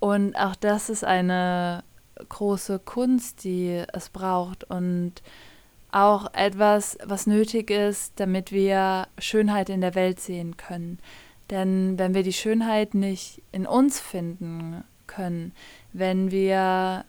Und 0.00 0.36
auch 0.36 0.56
das 0.56 0.88
ist 0.88 1.04
eine 1.04 1.84
große 2.28 2.78
Kunst, 2.78 3.44
die 3.44 3.84
es 3.92 4.08
braucht 4.08 4.64
und 4.64 5.14
auch 5.90 6.32
etwas, 6.34 6.98
was 7.04 7.26
nötig 7.26 7.70
ist, 7.70 8.12
damit 8.16 8.52
wir 8.52 9.08
Schönheit 9.18 9.70
in 9.70 9.80
der 9.80 9.94
Welt 9.94 10.20
sehen 10.20 10.56
können. 10.56 10.98
Denn 11.50 11.98
wenn 11.98 12.14
wir 12.14 12.22
die 12.22 12.32
Schönheit 12.32 12.94
nicht 12.94 13.42
in 13.52 13.66
uns 13.66 13.98
finden 13.98 14.84
können, 15.06 15.52
wenn 15.92 16.30
wir 16.30 17.04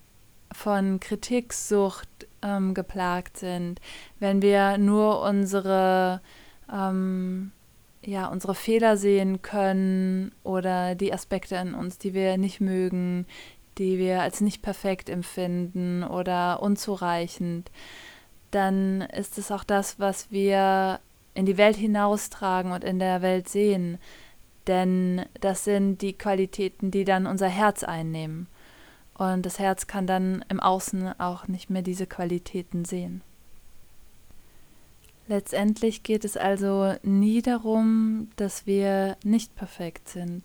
von 0.54 1.00
Kritiksucht 1.00 2.08
ähm, 2.42 2.74
geplagt 2.74 3.38
sind, 3.38 3.80
wenn 4.20 4.42
wir 4.42 4.78
nur 4.78 5.22
unsere, 5.22 6.22
ähm, 6.74 7.52
ja, 8.02 8.28
unsere 8.28 8.56
Fehler 8.56 8.96
sehen 8.98 9.42
können 9.42 10.32
oder 10.44 10.96
die 10.96 11.14
Aspekte 11.14 11.56
in 11.56 11.74
uns, 11.74 11.98
die 11.98 12.14
wir 12.14 12.38
nicht 12.38 12.62
mögen, 12.62 13.28
die 13.80 13.98
wir 13.98 14.22
als 14.22 14.42
nicht 14.42 14.62
perfekt 14.62 15.10
empfinden 15.10 16.04
oder 16.04 16.62
unzureichend, 16.62 17.72
dann 18.52 19.02
ist 19.02 19.38
es 19.38 19.52
auch 19.52 19.64
das, 19.64 20.00
was 20.00 20.32
wir 20.32 21.00
in 21.34 21.46
die 21.46 21.58
Welt 21.58 21.78
hinaustragen 21.78 22.72
und 22.72 22.84
in 22.84 23.00
der 23.00 23.22
Welt 23.22 23.50
sehen 23.50 23.98
denn 24.70 25.26
das 25.42 25.64
sind 25.64 26.02
die 26.04 26.14
Qualitäten, 26.14 26.92
die 26.92 27.04
dann 27.04 27.26
unser 27.26 27.48
Herz 27.48 27.84
einnehmen. 27.84 28.48
Und 29.16 29.46
das 29.46 29.58
Herz 29.58 29.88
kann 29.88 30.06
dann 30.06 30.46
im 30.48 30.60
Außen 30.60 31.20
auch 31.20 31.48
nicht 31.48 31.72
mehr 31.72 31.82
diese 31.82 32.06
Qualitäten 32.06 32.86
sehen. 32.86 33.22
Letztendlich 35.28 36.04
geht 36.04 36.24
es 36.24 36.38
also 36.38 36.94
nie 37.02 37.42
darum, 37.42 38.30
dass 38.36 38.68
wir 38.68 39.18
nicht 39.24 39.56
perfekt 39.56 40.08
sind, 40.08 40.44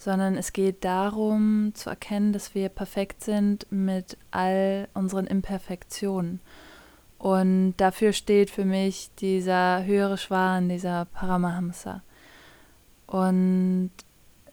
sondern 0.00 0.38
es 0.38 0.54
geht 0.54 0.82
darum 0.86 1.72
zu 1.74 1.90
erkennen, 1.90 2.32
dass 2.32 2.54
wir 2.54 2.70
perfekt 2.70 3.22
sind 3.22 3.66
mit 3.70 4.16
all 4.30 4.88
unseren 4.94 5.26
Imperfektionen. 5.26 6.40
Und 7.18 7.74
dafür 7.76 8.14
steht 8.14 8.48
für 8.48 8.64
mich 8.64 9.10
dieser 9.16 9.84
höhere 9.84 10.16
Schwan, 10.16 10.70
dieser 10.70 11.04
Paramahamsa. 11.04 12.02
Und 13.06 13.90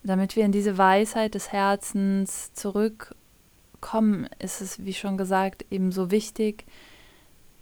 damit 0.04 0.36
wir 0.36 0.44
in 0.44 0.52
diese 0.52 0.78
Weisheit 0.78 1.34
des 1.34 1.54
Herzens 1.54 2.52
zurückkommen, 2.52 4.28
ist 4.40 4.60
es, 4.60 4.84
wie 4.84 4.94
schon 4.94 5.16
gesagt, 5.16 5.64
eben 5.72 5.94
so 5.94 6.12
wichtig, 6.12 6.66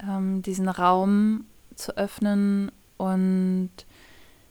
ähm, 0.02 0.42
diesen 0.42 0.70
Raum 0.70 1.46
zu 1.76 1.96
öffnen 1.96 2.72
und 2.98 3.70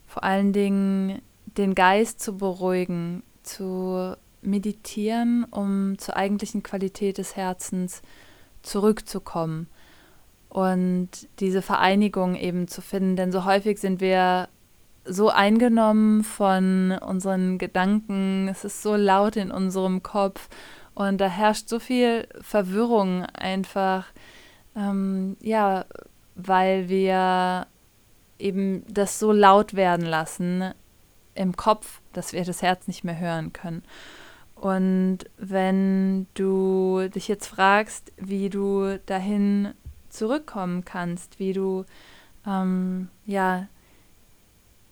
vor 0.06 0.22
allen 0.22 0.52
Dingen 0.52 1.20
den 1.56 1.75
Geist 1.75 2.20
zu 2.20 2.37
beruhigen, 2.37 3.23
zu 3.42 4.16
meditieren, 4.42 5.44
um 5.50 5.99
zur 5.99 6.16
eigentlichen 6.16 6.62
Qualität 6.62 7.18
des 7.18 7.37
Herzens 7.37 8.02
zurückzukommen 8.62 9.68
und 10.49 11.08
diese 11.40 11.62
Vereinigung 11.62 12.37
eben 12.37 12.68
zu 12.68 12.80
finden. 12.80 13.16
Denn 13.16 13.32
so 13.32 13.44
häufig 13.44 13.78
sind 13.78 14.00
wir 14.00 14.49
so 15.04 15.28
eingenommen 15.28 16.25
von 16.25 16.92
unseren 16.92 17.58
Gedanken, 17.58 18.49
es 18.49 18.64
ist 18.64 18.82
so 18.82 18.96
laut 18.96 19.37
in 19.37 19.50
unserem 19.50 20.02
Kopf 20.02 20.49
und 20.94 21.20
da 21.20 21.26
herrscht 21.26 21.68
so 21.68 21.78
viel 21.78 22.26
Verwirrung 22.40 23.25
einfach, 23.26 24.06
ähm, 24.76 25.37
ja, 25.40 25.84
weil 26.37 26.88
wir 26.88 27.66
eben 28.38 28.84
das 28.88 29.18
so 29.18 29.32
laut 29.32 29.75
werden 29.75 30.06
lassen 30.06 30.73
im 31.34 31.56
Kopf, 31.56 32.00
dass 32.12 32.32
wir 32.32 32.44
das 32.44 32.62
Herz 32.62 32.86
nicht 32.86 33.04
mehr 33.04 33.18
hören 33.18 33.52
können. 33.52 33.82
Und 34.54 35.18
wenn 35.36 36.26
du 36.34 37.08
dich 37.08 37.28
jetzt 37.28 37.46
fragst, 37.46 38.12
wie 38.16 38.50
du 38.50 38.98
dahin 39.06 39.74
zurückkommen 40.08 40.84
kannst, 40.84 41.38
wie 41.38 41.52
du 41.52 41.84
ähm, 42.46 43.08
ja 43.26 43.68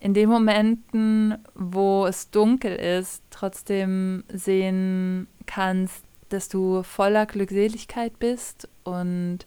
in 0.01 0.15
den 0.15 0.29
Momenten, 0.29 1.39
wo 1.55 2.07
es 2.07 2.31
dunkel 2.31 2.75
ist, 2.75 3.23
trotzdem 3.31 4.25
sehen 4.33 5.29
kannst, 5.47 6.05
dass 6.29 6.49
du 6.49 6.83
voller 6.83 7.25
Glückseligkeit 7.27 8.19
bist 8.19 8.69
und 8.83 9.47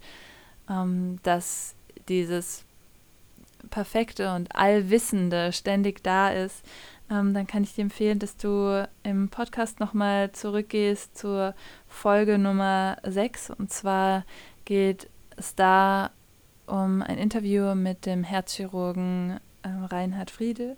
ähm, 0.70 1.20
dass 1.24 1.76
dieses 2.08 2.65
Perfekte 3.70 4.34
und 4.34 4.56
Allwissende 4.56 5.52
ständig 5.52 6.04
da 6.04 6.30
ist, 6.30 6.64
ähm, 7.10 7.34
dann 7.34 7.48
kann 7.48 7.64
ich 7.64 7.74
dir 7.74 7.82
empfehlen, 7.82 8.20
dass 8.20 8.38
du 8.38 8.88
im 9.04 9.30
Podcast 9.30 9.80
nochmal 9.80 10.32
zurückgehst 10.32 11.18
zur 11.18 11.54
Folge 11.88 12.38
Nummer 12.38 12.98
6. 13.04 13.52
Und 13.52 13.72
zwar 13.72 14.26
geht 14.66 15.10
es 15.38 15.56
da 15.56 16.12
um 16.66 17.04
ein 17.04 17.18
Interview 17.18 17.76
mit 17.76 18.06
dem 18.06 18.24
Herzchirurgen 18.24 19.40
äh, 19.62 19.68
Reinhard 19.68 20.32
Friedel. 20.32 20.78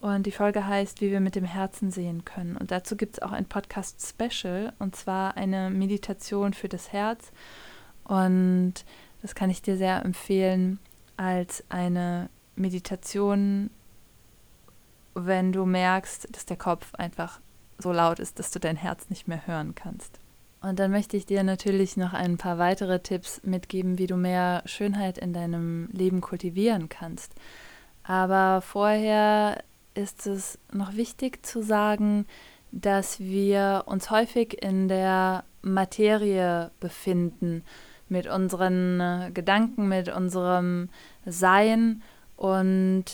Und 0.00 0.24
die 0.24 0.32
Folge 0.32 0.66
heißt, 0.66 1.00
wie 1.00 1.10
wir 1.10 1.20
mit 1.20 1.34
dem 1.34 1.44
Herzen 1.44 1.90
sehen 1.90 2.24
können. 2.24 2.56
Und 2.56 2.70
dazu 2.70 2.96
gibt 2.96 3.14
es 3.14 3.22
auch 3.22 3.32
ein 3.32 3.44
Podcast-Special, 3.44 4.72
und 4.78 4.96
zwar 4.96 5.36
eine 5.36 5.70
Meditation 5.70 6.54
für 6.54 6.68
das 6.68 6.92
Herz. 6.92 7.32
Und 8.04 8.74
das 9.20 9.34
kann 9.34 9.50
ich 9.50 9.60
dir 9.60 9.76
sehr 9.76 10.02
empfehlen 10.04 10.78
als 11.20 11.62
eine 11.68 12.30
Meditation, 12.56 13.68
wenn 15.14 15.52
du 15.52 15.66
merkst, 15.66 16.34
dass 16.34 16.46
der 16.46 16.56
Kopf 16.56 16.94
einfach 16.94 17.40
so 17.76 17.92
laut 17.92 18.18
ist, 18.20 18.38
dass 18.38 18.50
du 18.50 18.58
dein 18.58 18.76
Herz 18.76 19.10
nicht 19.10 19.28
mehr 19.28 19.46
hören 19.46 19.74
kannst. 19.74 20.18
Und 20.62 20.78
dann 20.78 20.90
möchte 20.90 21.18
ich 21.18 21.26
dir 21.26 21.42
natürlich 21.42 21.98
noch 21.98 22.14
ein 22.14 22.38
paar 22.38 22.56
weitere 22.56 23.00
Tipps 23.00 23.42
mitgeben, 23.44 23.98
wie 23.98 24.06
du 24.06 24.16
mehr 24.16 24.62
Schönheit 24.64 25.18
in 25.18 25.34
deinem 25.34 25.90
Leben 25.92 26.22
kultivieren 26.22 26.88
kannst. 26.88 27.34
Aber 28.02 28.62
vorher 28.62 29.62
ist 29.92 30.26
es 30.26 30.58
noch 30.72 30.94
wichtig 30.96 31.44
zu 31.44 31.62
sagen, 31.62 32.26
dass 32.72 33.20
wir 33.20 33.82
uns 33.86 34.10
häufig 34.10 34.62
in 34.62 34.88
der 34.88 35.44
Materie 35.60 36.70
befinden, 36.80 37.62
mit 38.10 38.26
unseren 38.26 39.00
äh, 39.00 39.30
Gedanken, 39.32 39.88
mit 39.88 40.08
unserem 40.08 40.90
Sein 41.26 42.02
und 42.36 43.04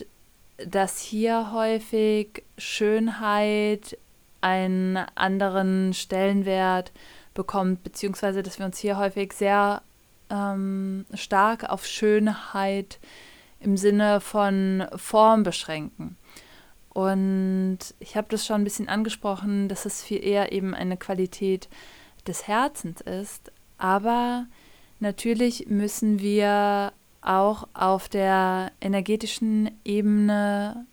dass 0.59 1.01
hier 1.01 1.53
häufig 1.53 2.45
Schönheit 2.57 3.99
einen 4.41 4.97
anderen 5.15 5.93
Stellenwert 5.93 6.93
bekommt, 7.35 7.83
beziehungsweise 7.83 8.43
dass 8.43 8.59
wir 8.59 8.67
uns 8.67 8.79
hier 8.79 8.97
häufig 8.97 9.33
sehr 9.33 9.83
ähm, 10.31 11.05
stark 11.15 11.69
auf 11.69 11.87
Schönheit 11.87 12.99
im 13.61 13.77
Sinne 13.77 14.21
von 14.21 14.87
Form 14.97 15.43
beschränken. 15.43 16.17
Und 16.91 17.79
ich 17.99 18.17
habe 18.17 18.29
das 18.31 18.47
schon 18.47 18.63
ein 18.63 18.65
bisschen 18.65 18.89
angesprochen, 18.89 19.69
dass 19.69 19.85
es 19.85 20.03
viel 20.03 20.25
eher 20.25 20.53
eben 20.53 20.75
eine 20.75 20.97
Qualität 20.97 21.69
des 22.27 22.49
Herzens 22.49 23.03
ist. 23.03 23.53
Aber 23.77 24.47
natürlich 24.99 25.67
müssen 25.69 26.21
wir 26.21 26.93
auch 27.27 27.69
auf 27.75 28.09
der 28.09 28.73
energetischen 28.81 29.71
Ebene 29.85 30.87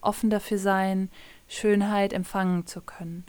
offen 0.00 0.30
dafür 0.30 0.58
sein, 0.58 1.10
Schönheit 1.48 2.12
empfangen 2.12 2.66
zu 2.66 2.80
können. 2.80 3.24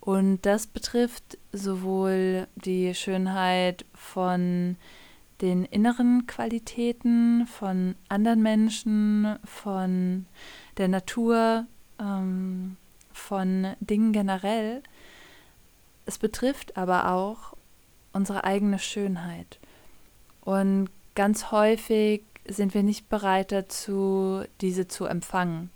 Und 0.00 0.44
das 0.46 0.66
betrifft 0.66 1.38
sowohl 1.52 2.48
die 2.56 2.94
Schönheit 2.94 3.84
von 3.94 4.76
den 5.40 5.64
inneren 5.64 6.26
Qualitäten 6.26 7.46
von 7.46 7.94
anderen 8.08 8.42
Menschen, 8.42 9.38
von 9.44 10.26
der 10.76 10.88
Natur, 10.88 11.66
ähm, 11.98 12.76
von 13.12 13.74
Dingen 13.80 14.12
generell. 14.12 14.82
Es 16.06 16.18
betrifft 16.18 16.76
aber 16.76 17.12
auch 17.12 17.54
unsere 18.12 18.44
eigene 18.44 18.78
Schönheit. 18.78 19.58
Und 20.40 20.90
ganz 21.14 21.50
häufig 21.50 22.22
sind 22.46 22.74
wir 22.74 22.82
nicht 22.82 23.08
bereit 23.08 23.52
dazu, 23.52 24.42
diese 24.60 24.88
zu 24.88 25.04
empfangen. 25.04 25.70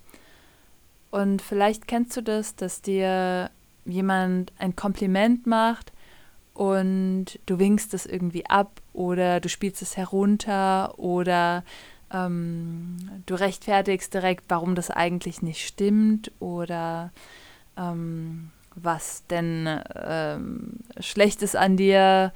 Und 1.11 1.41
vielleicht 1.41 1.87
kennst 1.87 2.17
du 2.17 2.21
das, 2.21 2.55
dass 2.55 2.81
dir 2.81 3.49
jemand 3.85 4.51
ein 4.57 4.75
Kompliment 4.75 5.47
macht 5.47 5.93
und 6.53 7.39
du 7.45 7.59
winkst 7.59 7.93
es 7.93 8.05
irgendwie 8.05 8.45
ab 8.47 8.81
oder 8.93 9.39
du 9.39 9.49
spielst 9.49 9.81
es 9.81 9.95
herunter 9.95 10.97
oder 10.97 11.63
ähm, 12.11 12.97
du 13.25 13.35
rechtfertigst 13.35 14.13
direkt, 14.13 14.45
warum 14.49 14.75
das 14.75 14.89
eigentlich 14.89 15.41
nicht 15.41 15.65
stimmt 15.65 16.31
oder 16.39 17.11
ähm, 17.77 18.51
was 18.75 19.25
denn 19.27 19.81
ähm, 19.95 20.79
Schlechtes 20.99 21.55
an 21.55 21.77
dir 21.77 22.33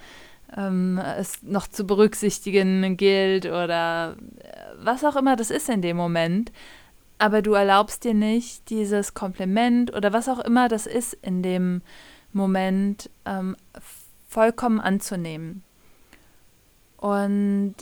ähm, 0.55 0.97
es 0.97 1.43
noch 1.43 1.67
zu 1.67 1.85
berücksichtigen 1.85 2.97
gilt 2.97 3.45
oder 3.45 4.15
äh, 4.39 4.73
was 4.77 5.03
auch 5.03 5.15
immer 5.15 5.35
das 5.35 5.51
ist 5.51 5.69
in 5.69 5.81
dem 5.81 5.97
Moment. 5.97 6.51
Aber 7.17 7.41
du 7.41 7.53
erlaubst 7.53 8.05
dir 8.05 8.13
nicht, 8.13 8.69
dieses 8.69 9.13
Kompliment 9.13 9.93
oder 9.93 10.13
was 10.13 10.29
auch 10.29 10.39
immer 10.39 10.69
das 10.69 10.87
ist 10.87 11.13
in 11.21 11.43
dem 11.43 11.81
Moment 12.31 13.09
ähm, 13.25 13.55
vollkommen 14.27 14.79
anzunehmen. 14.79 15.63
Und 16.97 17.75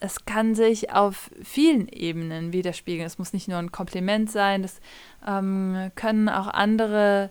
es 0.00 0.24
kann 0.24 0.54
sich 0.54 0.92
auf 0.92 1.30
vielen 1.42 1.88
Ebenen 1.88 2.52
widerspiegeln. 2.52 3.06
Es 3.06 3.18
muss 3.18 3.32
nicht 3.32 3.48
nur 3.48 3.58
ein 3.58 3.72
Kompliment 3.72 4.30
sein, 4.30 4.62
das 4.62 4.80
ähm, 5.26 5.90
können 5.94 6.28
auch 6.28 6.48
andere 6.48 7.30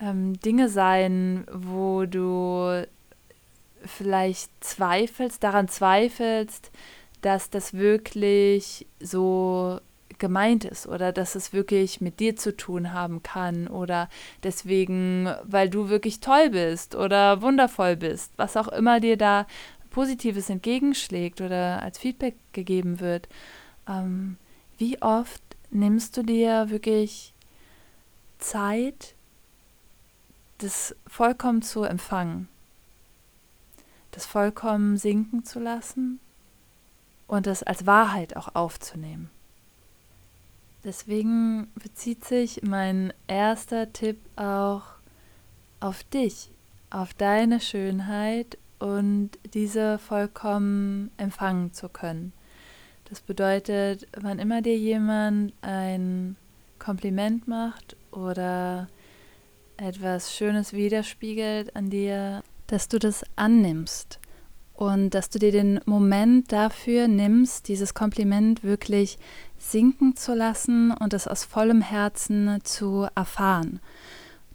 ähm, 0.00 0.38
Dinge 0.40 0.68
sein, 0.68 1.46
wo 1.52 2.06
du 2.06 2.86
vielleicht 3.84 4.50
zweifelst, 4.60 5.42
daran 5.42 5.68
zweifelst, 5.68 6.70
dass 7.20 7.50
das 7.50 7.74
wirklich 7.74 8.86
so 9.00 9.80
gemeint 10.18 10.64
ist 10.64 10.86
oder 10.86 11.12
dass 11.12 11.34
es 11.34 11.52
wirklich 11.52 12.00
mit 12.00 12.20
dir 12.20 12.36
zu 12.36 12.56
tun 12.56 12.92
haben 12.92 13.22
kann 13.22 13.68
oder 13.68 14.08
deswegen, 14.42 15.32
weil 15.44 15.70
du 15.70 15.88
wirklich 15.88 16.20
toll 16.20 16.50
bist 16.50 16.94
oder 16.94 17.40
wundervoll 17.40 17.96
bist, 17.96 18.32
was 18.36 18.56
auch 18.56 18.68
immer 18.68 19.00
dir 19.00 19.16
da 19.16 19.46
Positives 19.90 20.50
entgegenschlägt 20.50 21.40
oder 21.40 21.82
als 21.82 21.98
Feedback 21.98 22.36
gegeben 22.52 23.00
wird. 23.00 23.28
Ähm, 23.88 24.36
wie 24.76 25.00
oft 25.02 25.42
nimmst 25.70 26.16
du 26.16 26.22
dir 26.22 26.70
wirklich 26.70 27.34
Zeit, 28.38 29.14
das 30.58 30.94
vollkommen 31.06 31.62
zu 31.62 31.82
empfangen, 31.82 32.48
das 34.12 34.26
vollkommen 34.26 34.96
sinken 34.96 35.44
zu 35.44 35.60
lassen 35.60 36.20
und 37.26 37.46
das 37.46 37.62
als 37.62 37.86
Wahrheit 37.86 38.36
auch 38.36 38.54
aufzunehmen? 38.54 39.30
Deswegen 40.84 41.68
bezieht 41.74 42.24
sich 42.24 42.62
mein 42.62 43.12
erster 43.26 43.92
Tipp 43.92 44.18
auch 44.36 44.84
auf 45.80 46.02
dich, 46.04 46.50
auf 46.90 47.12
deine 47.14 47.60
Schönheit 47.60 48.58
und 48.78 49.30
diese 49.54 49.98
vollkommen 49.98 51.10
empfangen 51.16 51.72
zu 51.72 51.88
können. 51.88 52.32
Das 53.10 53.20
bedeutet, 53.20 54.06
wann 54.20 54.38
immer 54.38 54.62
dir 54.62 54.76
jemand 54.76 55.52
ein 55.62 56.36
Kompliment 56.78 57.48
macht 57.48 57.96
oder 58.12 58.88
etwas 59.76 60.34
Schönes 60.34 60.72
widerspiegelt 60.72 61.74
an 61.74 61.90
dir, 61.90 62.42
dass 62.68 62.88
du 62.88 62.98
das 62.98 63.24
annimmst 63.36 64.20
und 64.74 65.10
dass 65.10 65.28
du 65.28 65.40
dir 65.40 65.50
den 65.50 65.80
Moment 65.86 66.52
dafür 66.52 67.08
nimmst, 67.08 67.66
dieses 67.66 67.94
Kompliment 67.94 68.62
wirklich 68.62 69.18
sinken 69.58 70.14
zu 70.14 70.34
lassen 70.34 70.92
und 70.92 71.12
es 71.12 71.26
aus 71.26 71.44
vollem 71.44 71.82
Herzen 71.82 72.60
zu 72.62 73.08
erfahren. 73.16 73.80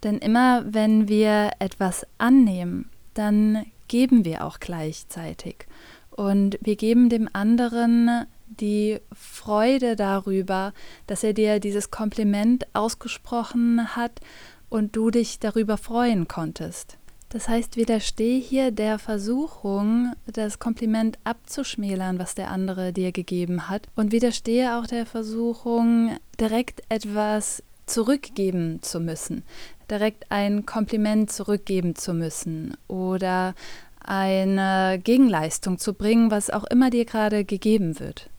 Denn 0.02 0.18
immer 0.20 0.64
wenn 0.66 1.10
wir 1.10 1.52
etwas 1.60 2.08
annehmen, 2.18 2.90
dann 3.14 3.66
geben 3.90 4.24
wir 4.24 4.46
auch 4.46 4.60
gleichzeitig. 4.60 5.68
Und 6.10 6.58
wir 6.62 6.78
geben 6.78 7.10
dem 7.10 7.30
anderen 7.34 8.26
die 8.48 9.00
Freude 9.12 9.96
darüber, 9.96 10.74
dass 11.08 11.24
er 11.24 11.34
dir 11.34 11.60
dieses 11.60 11.92
Kompliment 11.92 12.66
ausgesprochen 12.74 13.96
hat 13.96 14.22
und 14.70 14.96
du 14.96 15.10
dich 15.10 15.40
darüber 15.40 15.78
freuen 15.78 16.28
konntest. 16.28 16.98
Das 17.34 17.50
heißt, 17.50 17.78
widerstehe 17.78 18.40
hier 18.40 18.70
der 18.70 19.00
Versuchung, 19.00 20.14
das 20.28 20.60
Kompliment 20.60 21.18
abzuschmälern, 21.24 22.20
was 22.20 22.36
der 22.36 22.52
andere 22.52 22.94
dir 22.94 23.12
gegeben 23.12 23.70
hat, 23.70 23.88
und 23.96 24.12
widerstehe 24.12 24.78
auch 24.78 24.86
der 24.86 25.08
Versuchung, 25.08 26.16
direkt 26.40 26.84
etwas 26.90 27.64
zurückgeben 27.88 28.84
zu 28.84 29.00
müssen, 29.00 29.42
direkt 29.90 30.32
ein 30.32 30.68
Kompliment 30.68 31.32
zurückgeben 31.32 31.96
zu 31.96 32.14
müssen 32.14 32.78
oder 32.88 33.56
eine 34.00 35.02
Gegenleistung 35.04 35.80
zu 35.80 35.96
bringen, 35.96 36.30
was 36.30 36.52
auch 36.52 36.66
immer 36.66 36.92
dir 36.92 37.06
gerade 37.06 37.46
gegeben 37.46 38.00
wird. 38.00 38.30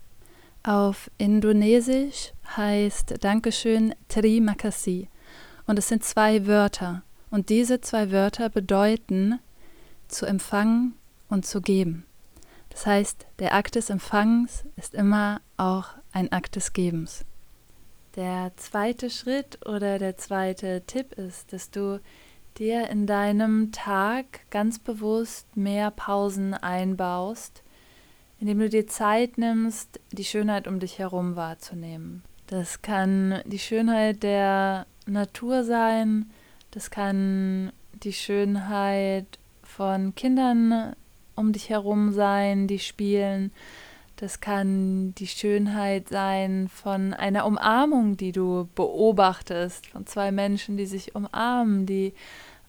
Auf 0.63 1.11
Indonesisch 1.19 2.33
heißt 2.57 3.17
Dankeschön 3.25 3.93
Terima 4.07 4.55
kasih 4.55 5.09
und 5.67 5.81
es 5.81 5.89
sind 5.89 6.05
zwei 6.05 6.47
Wörter. 6.47 7.03
Und 7.35 7.49
diese 7.49 7.81
zwei 7.81 8.13
Wörter 8.13 8.49
bedeuten 8.49 9.41
zu 10.07 10.25
empfangen 10.25 10.95
und 11.29 11.45
zu 11.45 11.61
geben. 11.61 12.07
Das 12.71 12.87
heißt, 12.87 13.27
der 13.41 13.55
Akt 13.55 13.75
des 13.75 13.91
Empfangens 13.91 14.63
ist 14.77 14.95
immer 14.95 15.41
auch 15.57 15.89
ein 16.13 16.31
Akt 16.31 16.55
des 16.55 16.75
Gebens. 16.75 17.25
Der 18.15 18.53
zweite 18.55 19.11
Schritt 19.11 19.67
oder 19.67 19.99
der 19.99 20.17
zweite 20.17 20.85
Tipp 20.87 21.15
ist, 21.15 21.53
dass 21.53 21.73
du 21.73 22.01
dir 22.57 22.89
in 22.89 23.05
deinem 23.05 23.73
Tag 23.73 24.49
ganz 24.51 24.79
bewusst 24.79 25.57
mehr 25.57 25.91
Pausen 25.91 26.55
einbaust, 26.55 27.65
indem 28.39 28.61
du 28.61 28.69
dir 28.69 28.87
Zeit 28.87 29.39
nimmst, 29.39 29.99
die 30.13 30.25
Schönheit 30.25 30.69
um 30.69 30.79
dich 30.79 31.01
herum 31.01 31.35
wahrzunehmen. 31.35 32.23
Das 32.47 32.81
kann 32.81 33.43
die 33.45 33.59
Schönheit 33.59 34.23
der 34.23 34.87
Natur 35.07 35.65
sein, 35.65 36.31
das 36.75 36.91
kann 36.91 37.73
die 38.03 38.13
Schönheit 38.13 39.39
von 39.63 40.15
Kindern 40.17 40.97
um 41.37 41.53
dich 41.53 41.71
herum 41.71 42.13
sein, 42.13 42.67
die 42.67 42.81
spielen. 42.81 43.53
Das 44.17 44.41
kann 44.41 45.15
die 45.15 45.29
Schönheit 45.29 46.09
sein 46.09 46.69
von 46.69 47.15
einer 47.15 47.47
Umarmung, 47.47 48.17
die 48.17 48.33
du 48.33 48.69
beobachtest, 48.75 49.87
von 49.87 50.05
zwei 50.07 50.33
Menschen, 50.33 50.77
die 50.77 50.87
sich 50.87 51.15
umarmen, 51.15 51.87
die 51.87 52.13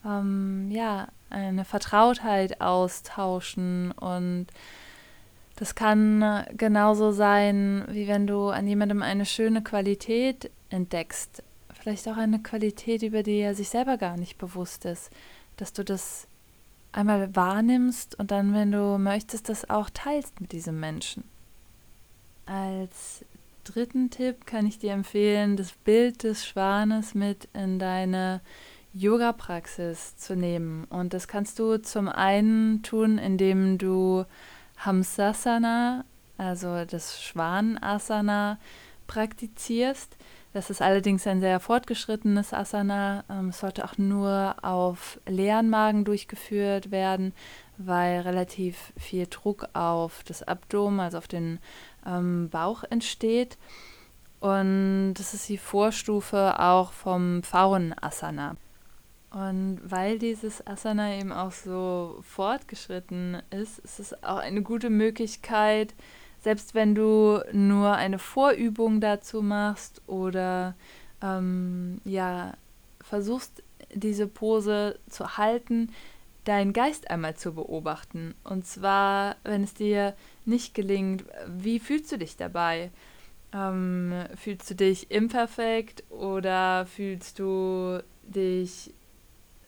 ähm, 0.05 0.69
ja 0.71 1.07
eine 1.31 1.65
Vertrautheit 1.65 2.61
austauschen 2.61 3.91
und 3.91 4.47
das 5.55 5.73
kann 5.73 6.45
genauso 6.57 7.11
sein, 7.11 7.85
wie 7.89 8.07
wenn 8.07 8.27
du 8.27 8.49
an 8.49 8.67
jemandem 8.67 9.01
eine 9.01 9.25
schöne 9.25 9.63
Qualität 9.63 10.51
entdeckst, 10.69 11.41
vielleicht 11.85 12.07
auch 12.07 12.17
eine 12.17 12.41
Qualität, 12.41 13.03
über 13.03 13.21
die 13.21 13.37
er 13.37 13.53
sich 13.53 13.69
selber 13.69 13.97
gar 13.97 14.17
nicht 14.17 14.39
bewusst 14.39 14.85
ist, 14.85 15.11
dass 15.55 15.71
du 15.71 15.83
das 15.85 16.27
einmal 16.91 17.35
wahrnimmst 17.35 18.17
und 18.17 18.31
dann, 18.31 18.55
wenn 18.55 18.71
du 18.71 18.97
möchtest, 18.97 19.49
das 19.49 19.69
auch 19.69 19.91
teilst 19.91 20.41
mit 20.41 20.51
diesem 20.51 20.79
Menschen. 20.79 21.25
Als 22.47 23.23
dritten 23.65 24.09
Tipp 24.09 24.47
kann 24.47 24.65
ich 24.65 24.79
dir 24.79 24.93
empfehlen, 24.93 25.57
das 25.57 25.73
Bild 25.73 26.23
des 26.23 26.47
Schwanes 26.47 27.13
mit 27.13 27.49
in 27.53 27.77
deine 27.77 28.41
Yoga-Praxis 28.93 30.17
zu 30.17 30.35
nehmen. 30.35 30.85
Und 30.85 31.13
das 31.13 31.27
kannst 31.27 31.59
du 31.59 31.79
zum 31.79 32.09
einen 32.09 32.81
tun, 32.81 33.19
indem 33.19 33.77
du 33.77 34.25
Hamsasana, 34.77 36.03
also 36.39 36.83
das 36.85 37.21
Schwanasana, 37.21 38.57
praktizierst. 39.05 40.17
Das 40.55 40.69
ist 40.69 40.81
allerdings 40.81 41.27
ein 41.27 41.41
sehr 41.41 41.59
fortgeschrittenes 41.59 42.53
Asana. 42.53 43.25
Ähm, 43.29 43.49
es 43.49 43.59
sollte 43.59 43.83
auch 43.83 43.97
nur 43.97 44.55
auf 44.61 45.19
leeren 45.27 45.69
Magen 45.69 46.05
durchgeführt 46.05 46.91
werden, 46.91 47.33
weil 47.77 48.21
relativ 48.21 48.93
viel 48.95 49.27
Druck 49.27 49.67
auf 49.73 50.23
das 50.23 50.43
Abdomen, 50.43 51.01
also 51.01 51.17
auf 51.17 51.27
den 51.27 51.59
ähm, 52.05 52.47
Bauch 52.49 52.85
entsteht. 52.89 53.57
Und 54.39 55.15
das 55.15 55.33
ist 55.33 55.49
die 55.49 55.57
Vorstufe 55.57 56.57
auch 56.57 56.93
vom 56.93 57.43
Pfauenasana. 57.43 58.55
Und 59.31 59.81
weil 59.83 60.19
dieses 60.19 60.65
Asana 60.65 61.17
eben 61.17 61.33
auch 61.33 61.51
so 61.51 62.21
fortgeschritten 62.21 63.41
ist, 63.49 63.79
ist 63.79 63.99
es 63.99 64.23
auch 64.23 64.37
eine 64.37 64.61
gute 64.61 64.89
Möglichkeit, 64.89 65.93
selbst 66.45 66.75
wenn 66.75 66.93
du 66.93 67.41
nur 67.53 67.93
eine 67.93 68.19
Vorübung 68.19 69.01
dazu 69.01 69.41
machst 69.41 70.03
oder 70.05 70.75
ähm, 71.19 71.99
ja, 72.05 72.53
versuchst, 73.01 73.63
diese 73.91 74.27
Pose 74.27 74.99
zu 75.09 75.39
halten, 75.39 75.91
deinen 76.43 76.71
Geist 76.71 77.09
einmal 77.09 77.35
zu 77.35 77.55
beobachten. 77.55 78.35
Und 78.43 78.67
zwar, 78.67 79.37
wenn 79.43 79.63
es 79.63 79.73
dir 79.73 80.13
nicht 80.45 80.75
gelingt, 80.75 81.25
wie 81.47 81.79
fühlst 81.79 82.11
du 82.11 82.19
dich 82.19 82.37
dabei? 82.37 82.91
Ähm, 83.51 84.13
fühlst 84.35 84.69
du 84.69 84.75
dich 84.75 85.09
imperfekt 85.09 86.03
oder 86.11 86.85
fühlst 86.85 87.39
du 87.39 88.03
dich 88.21 88.93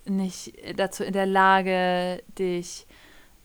nicht 0.05 0.53
dazu 0.75 1.03
in 1.03 1.13
der 1.13 1.25
Lage, 1.25 2.21
dich 2.37 2.85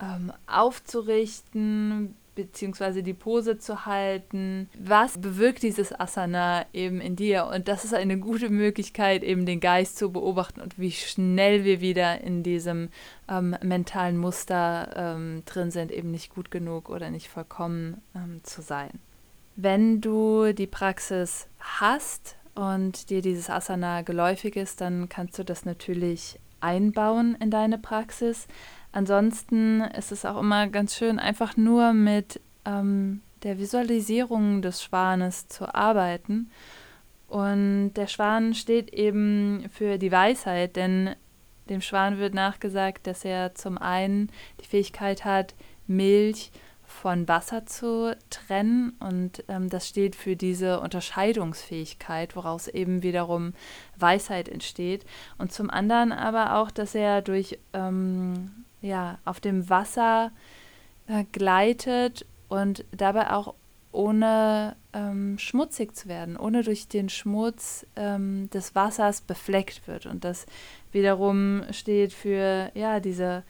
ähm, 0.02 0.34
aufzurichten? 0.46 2.14
Beziehungsweise 2.34 3.02
die 3.02 3.14
Pose 3.14 3.58
zu 3.58 3.86
halten. 3.86 4.68
Was 4.78 5.20
bewirkt 5.20 5.62
dieses 5.62 5.98
Asana 5.98 6.66
eben 6.72 7.00
in 7.00 7.16
dir? 7.16 7.46
Und 7.46 7.68
das 7.68 7.84
ist 7.84 7.94
eine 7.94 8.18
gute 8.18 8.48
Möglichkeit, 8.48 9.22
eben 9.22 9.46
den 9.46 9.60
Geist 9.60 9.98
zu 9.98 10.12
beobachten 10.12 10.60
und 10.60 10.78
wie 10.78 10.92
schnell 10.92 11.64
wir 11.64 11.80
wieder 11.80 12.20
in 12.20 12.42
diesem 12.42 12.88
ähm, 13.28 13.56
mentalen 13.62 14.16
Muster 14.16 14.90
ähm, 14.96 15.42
drin 15.46 15.70
sind, 15.70 15.92
eben 15.92 16.10
nicht 16.10 16.34
gut 16.34 16.50
genug 16.50 16.88
oder 16.88 17.10
nicht 17.10 17.28
vollkommen 17.28 18.00
ähm, 18.14 18.40
zu 18.42 18.62
sein. 18.62 19.00
Wenn 19.56 20.00
du 20.00 20.52
die 20.54 20.66
Praxis 20.66 21.48
hast 21.60 22.36
und 22.54 23.10
dir 23.10 23.20
dieses 23.20 23.50
Asana 23.50 24.02
geläufig 24.02 24.56
ist, 24.56 24.80
dann 24.80 25.08
kannst 25.08 25.38
du 25.38 25.44
das 25.44 25.64
natürlich 25.64 26.38
einbauen 26.62 27.36
in 27.40 27.50
deine 27.50 27.78
Praxis. 27.78 28.46
Ansonsten 28.92 29.80
ist 29.80 30.12
es 30.12 30.24
auch 30.24 30.40
immer 30.40 30.68
ganz 30.68 30.96
schön, 30.96 31.18
einfach 31.18 31.56
nur 31.56 31.92
mit 31.92 32.40
ähm, 32.64 33.22
der 33.42 33.58
Visualisierung 33.58 34.62
des 34.62 34.82
Schwanes 34.82 35.48
zu 35.48 35.74
arbeiten. 35.74 36.50
Und 37.28 37.94
der 37.94 38.06
Schwan 38.06 38.54
steht 38.54 38.92
eben 38.92 39.64
für 39.72 39.98
die 39.98 40.12
Weisheit, 40.12 40.76
denn 40.76 41.16
dem 41.70 41.80
Schwan 41.80 42.18
wird 42.18 42.34
nachgesagt, 42.34 43.06
dass 43.06 43.24
er 43.24 43.54
zum 43.54 43.78
einen 43.78 44.30
die 44.60 44.66
Fähigkeit 44.66 45.24
hat, 45.24 45.54
Milch 45.86 46.52
von 47.00 47.26
Wasser 47.26 47.66
zu 47.66 48.16
trennen 48.30 48.96
und 49.00 49.44
ähm, 49.48 49.68
das 49.68 49.88
steht 49.88 50.14
für 50.14 50.36
diese 50.36 50.80
Unterscheidungsfähigkeit, 50.80 52.36
woraus 52.36 52.68
eben 52.68 53.02
wiederum 53.02 53.54
Weisheit 53.96 54.48
entsteht. 54.48 55.04
Und 55.38 55.52
zum 55.52 55.70
anderen 55.70 56.12
aber 56.12 56.56
auch, 56.56 56.70
dass 56.70 56.94
er 56.94 57.22
durch 57.22 57.58
ähm, 57.72 58.64
ja, 58.80 59.18
auf 59.24 59.40
dem 59.40 59.68
Wasser 59.68 60.30
äh, 61.06 61.24
gleitet 61.32 62.26
und 62.48 62.84
dabei 62.92 63.30
auch 63.30 63.54
ohne 63.92 64.76
ähm, 64.92 65.38
schmutzig 65.38 65.94
zu 65.94 66.08
werden, 66.08 66.36
ohne 66.36 66.62
durch 66.62 66.88
den 66.88 67.08
Schmutz 67.08 67.86
ähm, 67.96 68.48
des 68.50 68.74
Wassers 68.74 69.20
befleckt 69.20 69.86
wird. 69.86 70.06
Und 70.06 70.24
das 70.24 70.46
wiederum 70.92 71.62
steht 71.70 72.12
für 72.12 72.70
ja, 72.74 73.00
diese, 73.00 73.42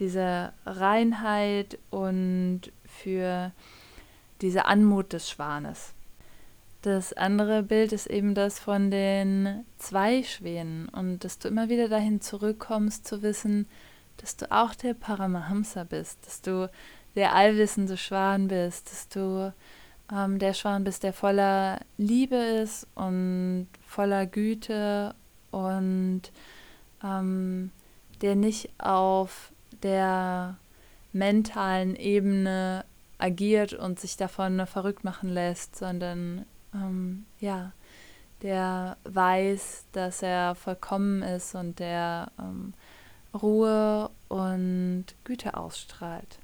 diese 0.00 0.52
Reinheit 0.66 1.78
und 1.90 2.62
für 2.84 3.52
diese 4.40 4.64
Anmut 4.64 5.12
des 5.12 5.30
Schwanes. 5.30 5.94
Das 6.82 7.12
andere 7.12 7.62
Bild 7.62 7.92
ist 7.92 8.06
eben 8.06 8.34
das 8.34 8.58
von 8.58 8.90
den 8.90 9.66
zwei 9.76 10.22
Schwänen 10.22 10.88
und 10.88 11.22
dass 11.24 11.38
du 11.38 11.48
immer 11.48 11.68
wieder 11.68 11.88
dahin 11.88 12.22
zurückkommst 12.22 13.06
zu 13.06 13.22
wissen, 13.22 13.68
dass 14.16 14.36
du 14.36 14.50
auch 14.50 14.74
der 14.74 14.94
Paramahamsa 14.94 15.84
bist, 15.84 16.26
dass 16.26 16.40
du 16.40 16.70
der 17.14 17.34
allwissende 17.34 17.98
Schwan 17.98 18.48
bist, 18.48 18.90
dass 18.90 19.08
du 19.08 19.52
ähm, 20.10 20.38
der 20.38 20.54
Schwan 20.54 20.84
bist, 20.84 21.02
der 21.02 21.12
voller 21.12 21.80
Liebe 21.98 22.36
ist 22.36 22.86
und 22.94 23.68
voller 23.86 24.24
Güte 24.24 25.14
und 25.50 26.22
ähm, 27.04 27.70
der 28.22 28.36
nicht 28.36 28.70
auf 28.78 29.52
der 29.82 30.56
mentalen 31.12 31.96
Ebene 31.96 32.84
agiert 33.18 33.72
und 33.72 34.00
sich 34.00 34.16
davon 34.16 34.66
verrückt 34.66 35.04
machen 35.04 35.28
lässt, 35.28 35.76
sondern 35.76 36.46
ähm, 36.74 37.26
ja, 37.38 37.72
der 38.42 38.96
weiß, 39.04 39.84
dass 39.92 40.22
er 40.22 40.54
vollkommen 40.54 41.22
ist 41.22 41.54
und 41.54 41.78
der 41.78 42.32
ähm, 42.38 42.72
Ruhe 43.34 44.10
und 44.28 45.04
Güte 45.24 45.56
ausstrahlt. 45.56 46.38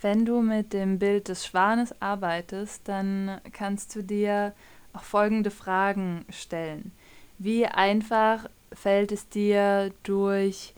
Wenn 0.00 0.24
du 0.24 0.40
mit 0.40 0.72
dem 0.72 0.98
Bild 0.98 1.28
des 1.28 1.46
Schwanes 1.46 1.94
arbeitest, 2.00 2.88
dann 2.88 3.40
kannst 3.52 3.94
du 3.94 4.02
dir 4.02 4.54
auch 4.92 5.02
folgende 5.02 5.50
Fragen 5.50 6.24
stellen. 6.30 6.92
Wie 7.38 7.66
einfach 7.66 8.48
fällt 8.72 9.12
es 9.12 9.28
dir 9.28 9.92
durch 10.02 10.74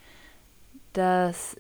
das 0.93 1.57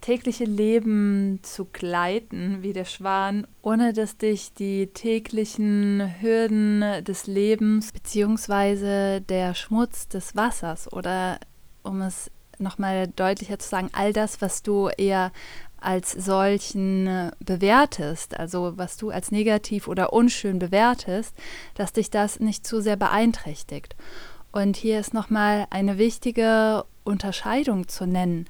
tägliche 0.00 0.44
Leben 0.44 1.40
zu 1.42 1.64
gleiten 1.64 2.62
wie 2.62 2.72
der 2.72 2.84
Schwan, 2.84 3.46
ohne 3.62 3.92
dass 3.92 4.16
dich 4.16 4.54
die 4.54 4.86
täglichen 4.88 6.14
Hürden 6.20 7.02
des 7.04 7.26
Lebens 7.26 7.90
bzw. 7.90 9.20
der 9.20 9.54
Schmutz 9.54 10.06
des 10.06 10.36
Wassers 10.36 10.92
oder 10.92 11.40
um 11.82 12.02
es 12.02 12.30
nochmal 12.58 13.08
deutlicher 13.08 13.58
zu 13.58 13.68
sagen, 13.68 13.90
all 13.92 14.12
das, 14.12 14.40
was 14.40 14.62
du 14.62 14.88
eher 14.88 15.32
als 15.78 16.12
solchen 16.12 17.30
bewertest, 17.44 18.38
also 18.38 18.74
was 18.76 18.96
du 18.96 19.10
als 19.10 19.30
negativ 19.30 19.88
oder 19.88 20.12
unschön 20.12 20.58
bewertest, 20.58 21.34
dass 21.74 21.92
dich 21.92 22.10
das 22.10 22.40
nicht 22.40 22.66
zu 22.66 22.80
sehr 22.80 22.96
beeinträchtigt. 22.96 23.94
Und 24.52 24.76
hier 24.76 25.00
ist 25.00 25.12
nochmal 25.12 25.66
eine 25.70 25.98
wichtige 25.98 26.84
Unterscheidung 27.06 27.88
zu 27.88 28.06
nennen. 28.06 28.46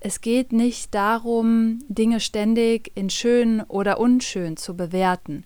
Es 0.00 0.20
geht 0.20 0.52
nicht 0.52 0.94
darum, 0.94 1.80
Dinge 1.88 2.20
ständig 2.20 2.92
in 2.94 3.10
schön 3.10 3.62
oder 3.62 3.98
unschön 3.98 4.56
zu 4.56 4.76
bewerten, 4.76 5.44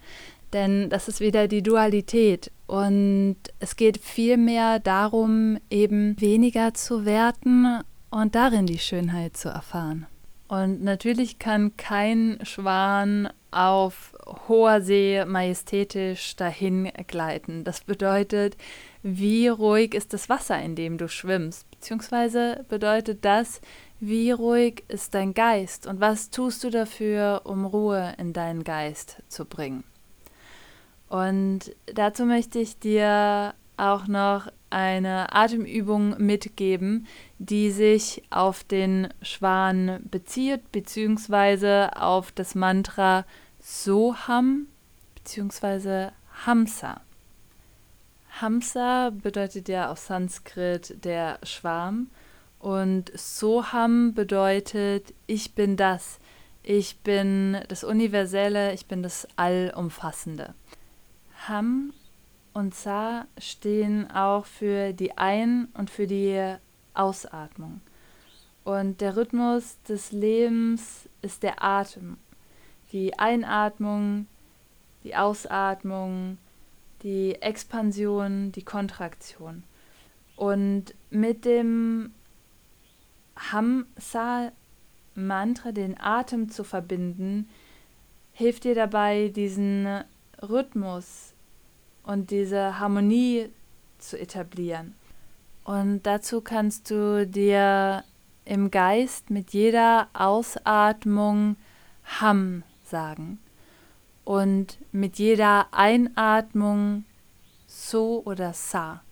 denn 0.52 0.90
das 0.90 1.08
ist 1.08 1.20
wieder 1.20 1.48
die 1.48 1.62
Dualität. 1.62 2.52
Und 2.66 3.36
es 3.58 3.76
geht 3.76 3.98
vielmehr 3.98 4.78
darum, 4.78 5.58
eben 5.70 6.20
weniger 6.20 6.74
zu 6.74 7.04
werten 7.04 7.80
und 8.10 8.34
darin 8.34 8.66
die 8.66 8.78
Schönheit 8.78 9.36
zu 9.36 9.48
erfahren. 9.48 10.06
Und 10.48 10.82
natürlich 10.82 11.38
kann 11.38 11.78
kein 11.78 12.38
Schwan 12.42 13.30
auf 13.50 14.14
hoher 14.48 14.82
See 14.82 15.24
majestätisch 15.24 16.36
dahin 16.36 16.90
gleiten. 17.06 17.64
Das 17.64 17.80
bedeutet, 17.80 18.58
wie 19.02 19.48
ruhig 19.48 19.94
ist 19.94 20.12
das 20.12 20.28
Wasser, 20.28 20.60
in 20.60 20.76
dem 20.76 20.98
du 20.98 21.08
schwimmst? 21.08 21.70
Beziehungsweise 21.70 22.64
bedeutet 22.68 23.24
das, 23.24 23.60
wie 24.00 24.30
ruhig 24.30 24.84
ist 24.88 25.14
dein 25.14 25.34
Geist 25.34 25.86
und 25.86 26.00
was 26.00 26.30
tust 26.30 26.64
du 26.64 26.70
dafür, 26.70 27.42
um 27.44 27.64
Ruhe 27.64 28.14
in 28.18 28.32
deinen 28.32 28.64
Geist 28.64 29.22
zu 29.28 29.44
bringen? 29.44 29.84
Und 31.08 31.74
dazu 31.86 32.24
möchte 32.24 32.58
ich 32.58 32.78
dir 32.78 33.54
auch 33.76 34.06
noch 34.06 34.48
eine 34.70 35.34
Atemübung 35.34 36.16
mitgeben, 36.18 37.06
die 37.38 37.70
sich 37.70 38.22
auf 38.30 38.64
den 38.64 39.08
Schwan 39.20 40.00
bezieht, 40.10 40.72
beziehungsweise 40.72 41.90
auf 41.96 42.32
das 42.32 42.54
Mantra 42.54 43.26
Soham, 43.60 44.68
beziehungsweise 45.14 46.12
Hamsa. 46.46 47.02
Hamsa 48.40 49.10
bedeutet 49.10 49.68
ja 49.68 49.90
auf 49.90 49.98
Sanskrit 49.98 51.04
der 51.04 51.38
Schwarm 51.42 52.10
und 52.58 53.12
Soham 53.14 54.14
bedeutet 54.14 55.12
ich 55.26 55.54
bin 55.54 55.76
das. 55.76 56.18
Ich 56.62 57.00
bin 57.00 57.58
das 57.68 57.84
Universelle, 57.84 58.72
ich 58.72 58.86
bin 58.86 59.02
das 59.02 59.26
Allumfassende. 59.36 60.54
Ham 61.48 61.92
und 62.52 62.74
Sa 62.74 63.26
stehen 63.38 64.10
auch 64.10 64.46
für 64.46 64.92
die 64.92 65.18
Ein- 65.18 65.68
und 65.74 65.90
für 65.90 66.06
die 66.06 66.56
Ausatmung. 66.94 67.80
Und 68.64 69.00
der 69.00 69.16
Rhythmus 69.16 69.82
des 69.82 70.12
Lebens 70.12 71.08
ist 71.20 71.42
der 71.42 71.62
Atem. 71.62 72.16
Die 72.92 73.18
Einatmung, 73.18 74.26
die 75.02 75.16
Ausatmung, 75.16 76.38
die 77.02 77.40
Expansion, 77.40 78.52
die 78.52 78.64
Kontraktion. 78.64 79.64
Und 80.36 80.94
mit 81.10 81.44
dem 81.44 82.12
Hamsa-Mantra, 83.36 84.52
den 85.72 86.00
Atem 86.00 86.48
zu 86.50 86.64
verbinden, 86.64 87.48
hilft 88.32 88.64
dir 88.64 88.74
dabei, 88.74 89.28
diesen 89.28 90.02
Rhythmus 90.40 91.34
und 92.02 92.30
diese 92.30 92.78
Harmonie 92.78 93.50
zu 93.98 94.18
etablieren. 94.18 94.94
Und 95.64 96.02
dazu 96.02 96.40
kannst 96.40 96.90
du 96.90 97.26
dir 97.26 98.04
im 98.44 98.70
Geist 98.70 99.30
mit 99.30 99.52
jeder 99.52 100.08
Ausatmung 100.12 101.56
Ham 102.20 102.64
sagen 102.84 103.38
und 104.32 104.78
mit 104.92 105.18
jeder 105.18 105.66
Einatmung 105.72 107.04
So 107.66 108.22
oder 108.24 108.54
Sa. 108.54 109.02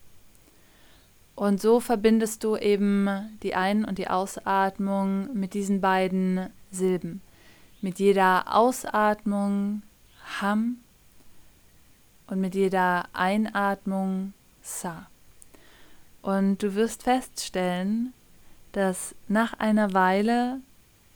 Und 1.35 1.61
so 1.61 1.79
verbindest 1.79 2.43
du 2.43 2.57
eben 2.57 3.07
die 3.43 3.55
Ein- 3.55 3.85
und 3.85 3.99
die 3.99 4.09
Ausatmung 4.09 5.31
mit 5.35 5.53
diesen 5.53 5.83
beiden 5.83 6.49
Silben. 6.71 7.21
Mit 7.83 7.99
jeder 7.99 8.57
Ausatmung 8.57 9.83
Ham 10.41 10.79
und 12.27 12.41
mit 12.41 12.55
jeder 12.55 13.05
Einatmung 13.13 14.33
Sa. 14.63 15.07
Und 16.23 16.63
du 16.63 16.75
wirst 16.75 17.03
feststellen, 17.03 18.15
dass 18.73 19.15
nach 19.29 19.53
einer 19.59 19.93
Weile 19.93 20.61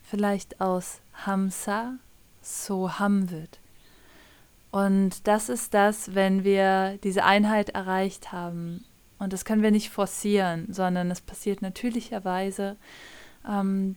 vielleicht 0.02 0.60
aus 0.60 1.00
Hamsa 1.24 1.94
so 2.42 2.98
Ham 2.98 3.30
wird. 3.30 3.63
Und 4.74 5.28
das 5.28 5.50
ist 5.50 5.72
das, 5.72 6.16
wenn 6.16 6.42
wir 6.42 6.98
diese 7.04 7.22
Einheit 7.22 7.68
erreicht 7.68 8.32
haben. 8.32 8.84
Und 9.20 9.32
das 9.32 9.44
können 9.44 9.62
wir 9.62 9.70
nicht 9.70 9.90
forcieren, 9.90 10.66
sondern 10.68 11.12
es 11.12 11.20
passiert 11.20 11.62
natürlicherweise 11.62 12.76
ähm, 13.48 13.94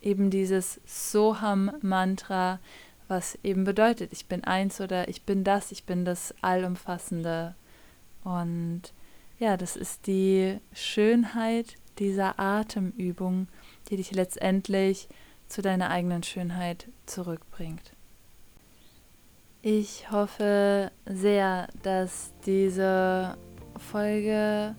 eben 0.00 0.30
dieses 0.30 0.80
Soham-Mantra, 0.86 2.60
was 3.08 3.38
eben 3.42 3.64
bedeutet, 3.64 4.10
ich 4.14 4.24
bin 4.24 4.42
eins 4.42 4.80
oder 4.80 5.06
ich 5.06 5.24
bin 5.24 5.44
das, 5.44 5.70
ich 5.70 5.84
bin 5.84 6.06
das 6.06 6.34
Allumfassende. 6.40 7.54
Und 8.24 8.94
ja, 9.38 9.58
das 9.58 9.76
ist 9.76 10.06
die 10.06 10.60
Schönheit 10.72 11.74
dieser 11.98 12.40
Atemübung, 12.40 13.48
die 13.90 13.98
dich 13.98 14.12
letztendlich 14.12 15.10
zu 15.46 15.60
deiner 15.60 15.90
eigenen 15.90 16.22
Schönheit 16.22 16.88
zurückbringt. 17.04 17.95
Ich 19.68 20.12
hoffe 20.12 20.92
sehr, 21.06 21.66
dass 21.82 22.32
diese 22.46 23.36
Folge 23.76 24.76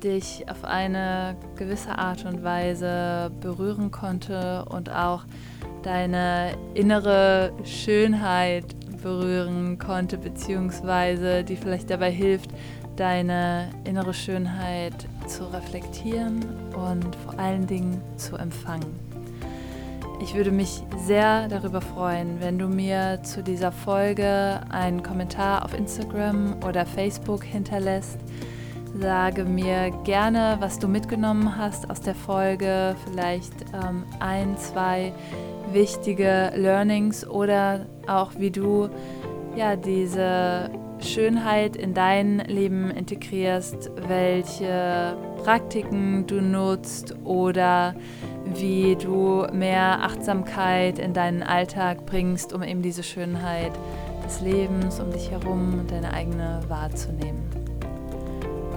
dich 0.00 0.44
auf 0.48 0.62
eine 0.62 1.34
gewisse 1.56 1.98
Art 1.98 2.24
und 2.24 2.44
Weise 2.44 3.32
berühren 3.40 3.90
konnte 3.90 4.64
und 4.66 4.90
auch 4.90 5.24
deine 5.82 6.52
innere 6.74 7.52
Schönheit 7.64 8.76
berühren 9.02 9.76
konnte, 9.80 10.18
beziehungsweise 10.18 11.42
die 11.42 11.56
vielleicht 11.56 11.90
dabei 11.90 12.12
hilft, 12.12 12.50
deine 12.94 13.70
innere 13.82 14.14
Schönheit 14.14 14.94
zu 15.26 15.52
reflektieren 15.52 16.44
und 16.76 17.16
vor 17.16 17.36
allen 17.40 17.66
Dingen 17.66 18.00
zu 18.16 18.36
empfangen. 18.36 19.09
Ich 20.22 20.34
würde 20.34 20.50
mich 20.52 20.82
sehr 20.98 21.48
darüber 21.48 21.80
freuen, 21.80 22.40
wenn 22.40 22.58
du 22.58 22.68
mir 22.68 23.20
zu 23.22 23.42
dieser 23.42 23.72
Folge 23.72 24.60
einen 24.68 25.02
Kommentar 25.02 25.64
auf 25.64 25.72
Instagram 25.72 26.56
oder 26.62 26.84
Facebook 26.84 27.42
hinterlässt. 27.42 28.18
Sage 28.94 29.44
mir 29.44 29.90
gerne, 30.04 30.58
was 30.60 30.78
du 30.78 30.88
mitgenommen 30.88 31.56
hast 31.56 31.88
aus 31.88 32.02
der 32.02 32.14
Folge, 32.14 32.94
vielleicht 33.06 33.52
ähm, 33.72 34.04
ein, 34.18 34.58
zwei 34.58 35.12
wichtige 35.72 36.52
Learnings 36.54 37.26
oder 37.26 37.86
auch 38.06 38.32
wie 38.36 38.50
du 38.50 38.90
ja 39.56 39.74
diese 39.74 40.70
Schönheit 41.00 41.76
in 41.76 41.94
dein 41.94 42.40
Leben 42.40 42.90
integrierst, 42.90 43.90
welche 44.06 45.16
Praktiken 45.42 46.26
du 46.26 46.42
nutzt 46.42 47.14
oder 47.24 47.94
wie 48.54 48.96
du 48.96 49.46
mehr 49.52 50.02
Achtsamkeit 50.02 50.98
in 50.98 51.12
deinen 51.12 51.42
Alltag 51.42 52.06
bringst, 52.06 52.52
um 52.52 52.62
eben 52.62 52.82
diese 52.82 53.02
Schönheit 53.02 53.72
des 54.24 54.40
Lebens 54.40 55.00
um 55.00 55.10
dich 55.10 55.30
herum 55.30 55.80
und 55.80 55.90
deine 55.90 56.12
eigene 56.12 56.60
wahrzunehmen. 56.68 57.48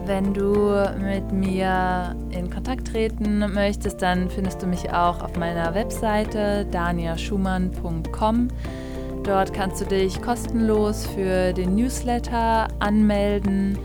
Wenn 0.05 0.33
du 0.33 0.75
mit 0.99 1.31
mir 1.31 2.13
in 2.31 2.49
Kontakt 2.49 2.87
treten 2.87 3.39
möchtest, 3.53 4.01
dann 4.01 4.29
findest 4.29 4.61
du 4.61 4.67
mich 4.67 4.91
auch 4.91 5.21
auf 5.21 5.37
meiner 5.37 5.73
Webseite 5.73 6.65
daniaschumann.com. 6.71 8.49
Dort 9.23 9.53
kannst 9.53 9.79
du 9.79 9.85
dich 9.85 10.21
kostenlos 10.21 11.07
für 11.07 11.53
den 11.53 11.75
Newsletter 11.75 12.67
anmelden. 12.79 13.77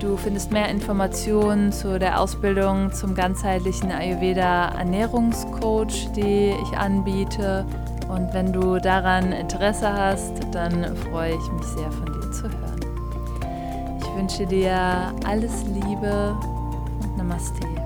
Du 0.00 0.16
findest 0.16 0.50
mehr 0.50 0.70
Informationen 0.70 1.72
zu 1.72 1.98
der 1.98 2.18
Ausbildung 2.18 2.90
zum 2.90 3.14
ganzheitlichen 3.14 3.92
Ayurveda 3.92 4.70
Ernährungscoach, 4.78 6.10
die 6.16 6.54
ich 6.62 6.78
anbiete. 6.78 7.66
Und 8.08 8.32
wenn 8.32 8.50
du 8.50 8.78
daran 8.78 9.32
Interesse 9.32 9.92
hast, 9.92 10.32
dann 10.52 10.96
freue 10.96 11.34
ich 11.34 11.52
mich 11.52 11.66
sehr 11.66 11.92
von 11.92 12.06
dir 12.06 12.32
zu 12.32 12.44
hören. 12.44 12.80
Ich 14.00 14.16
wünsche 14.16 14.46
dir 14.46 15.12
alles 15.26 15.64
Liebe 15.64 16.34
und 17.02 17.16
Namaste. 17.18 17.79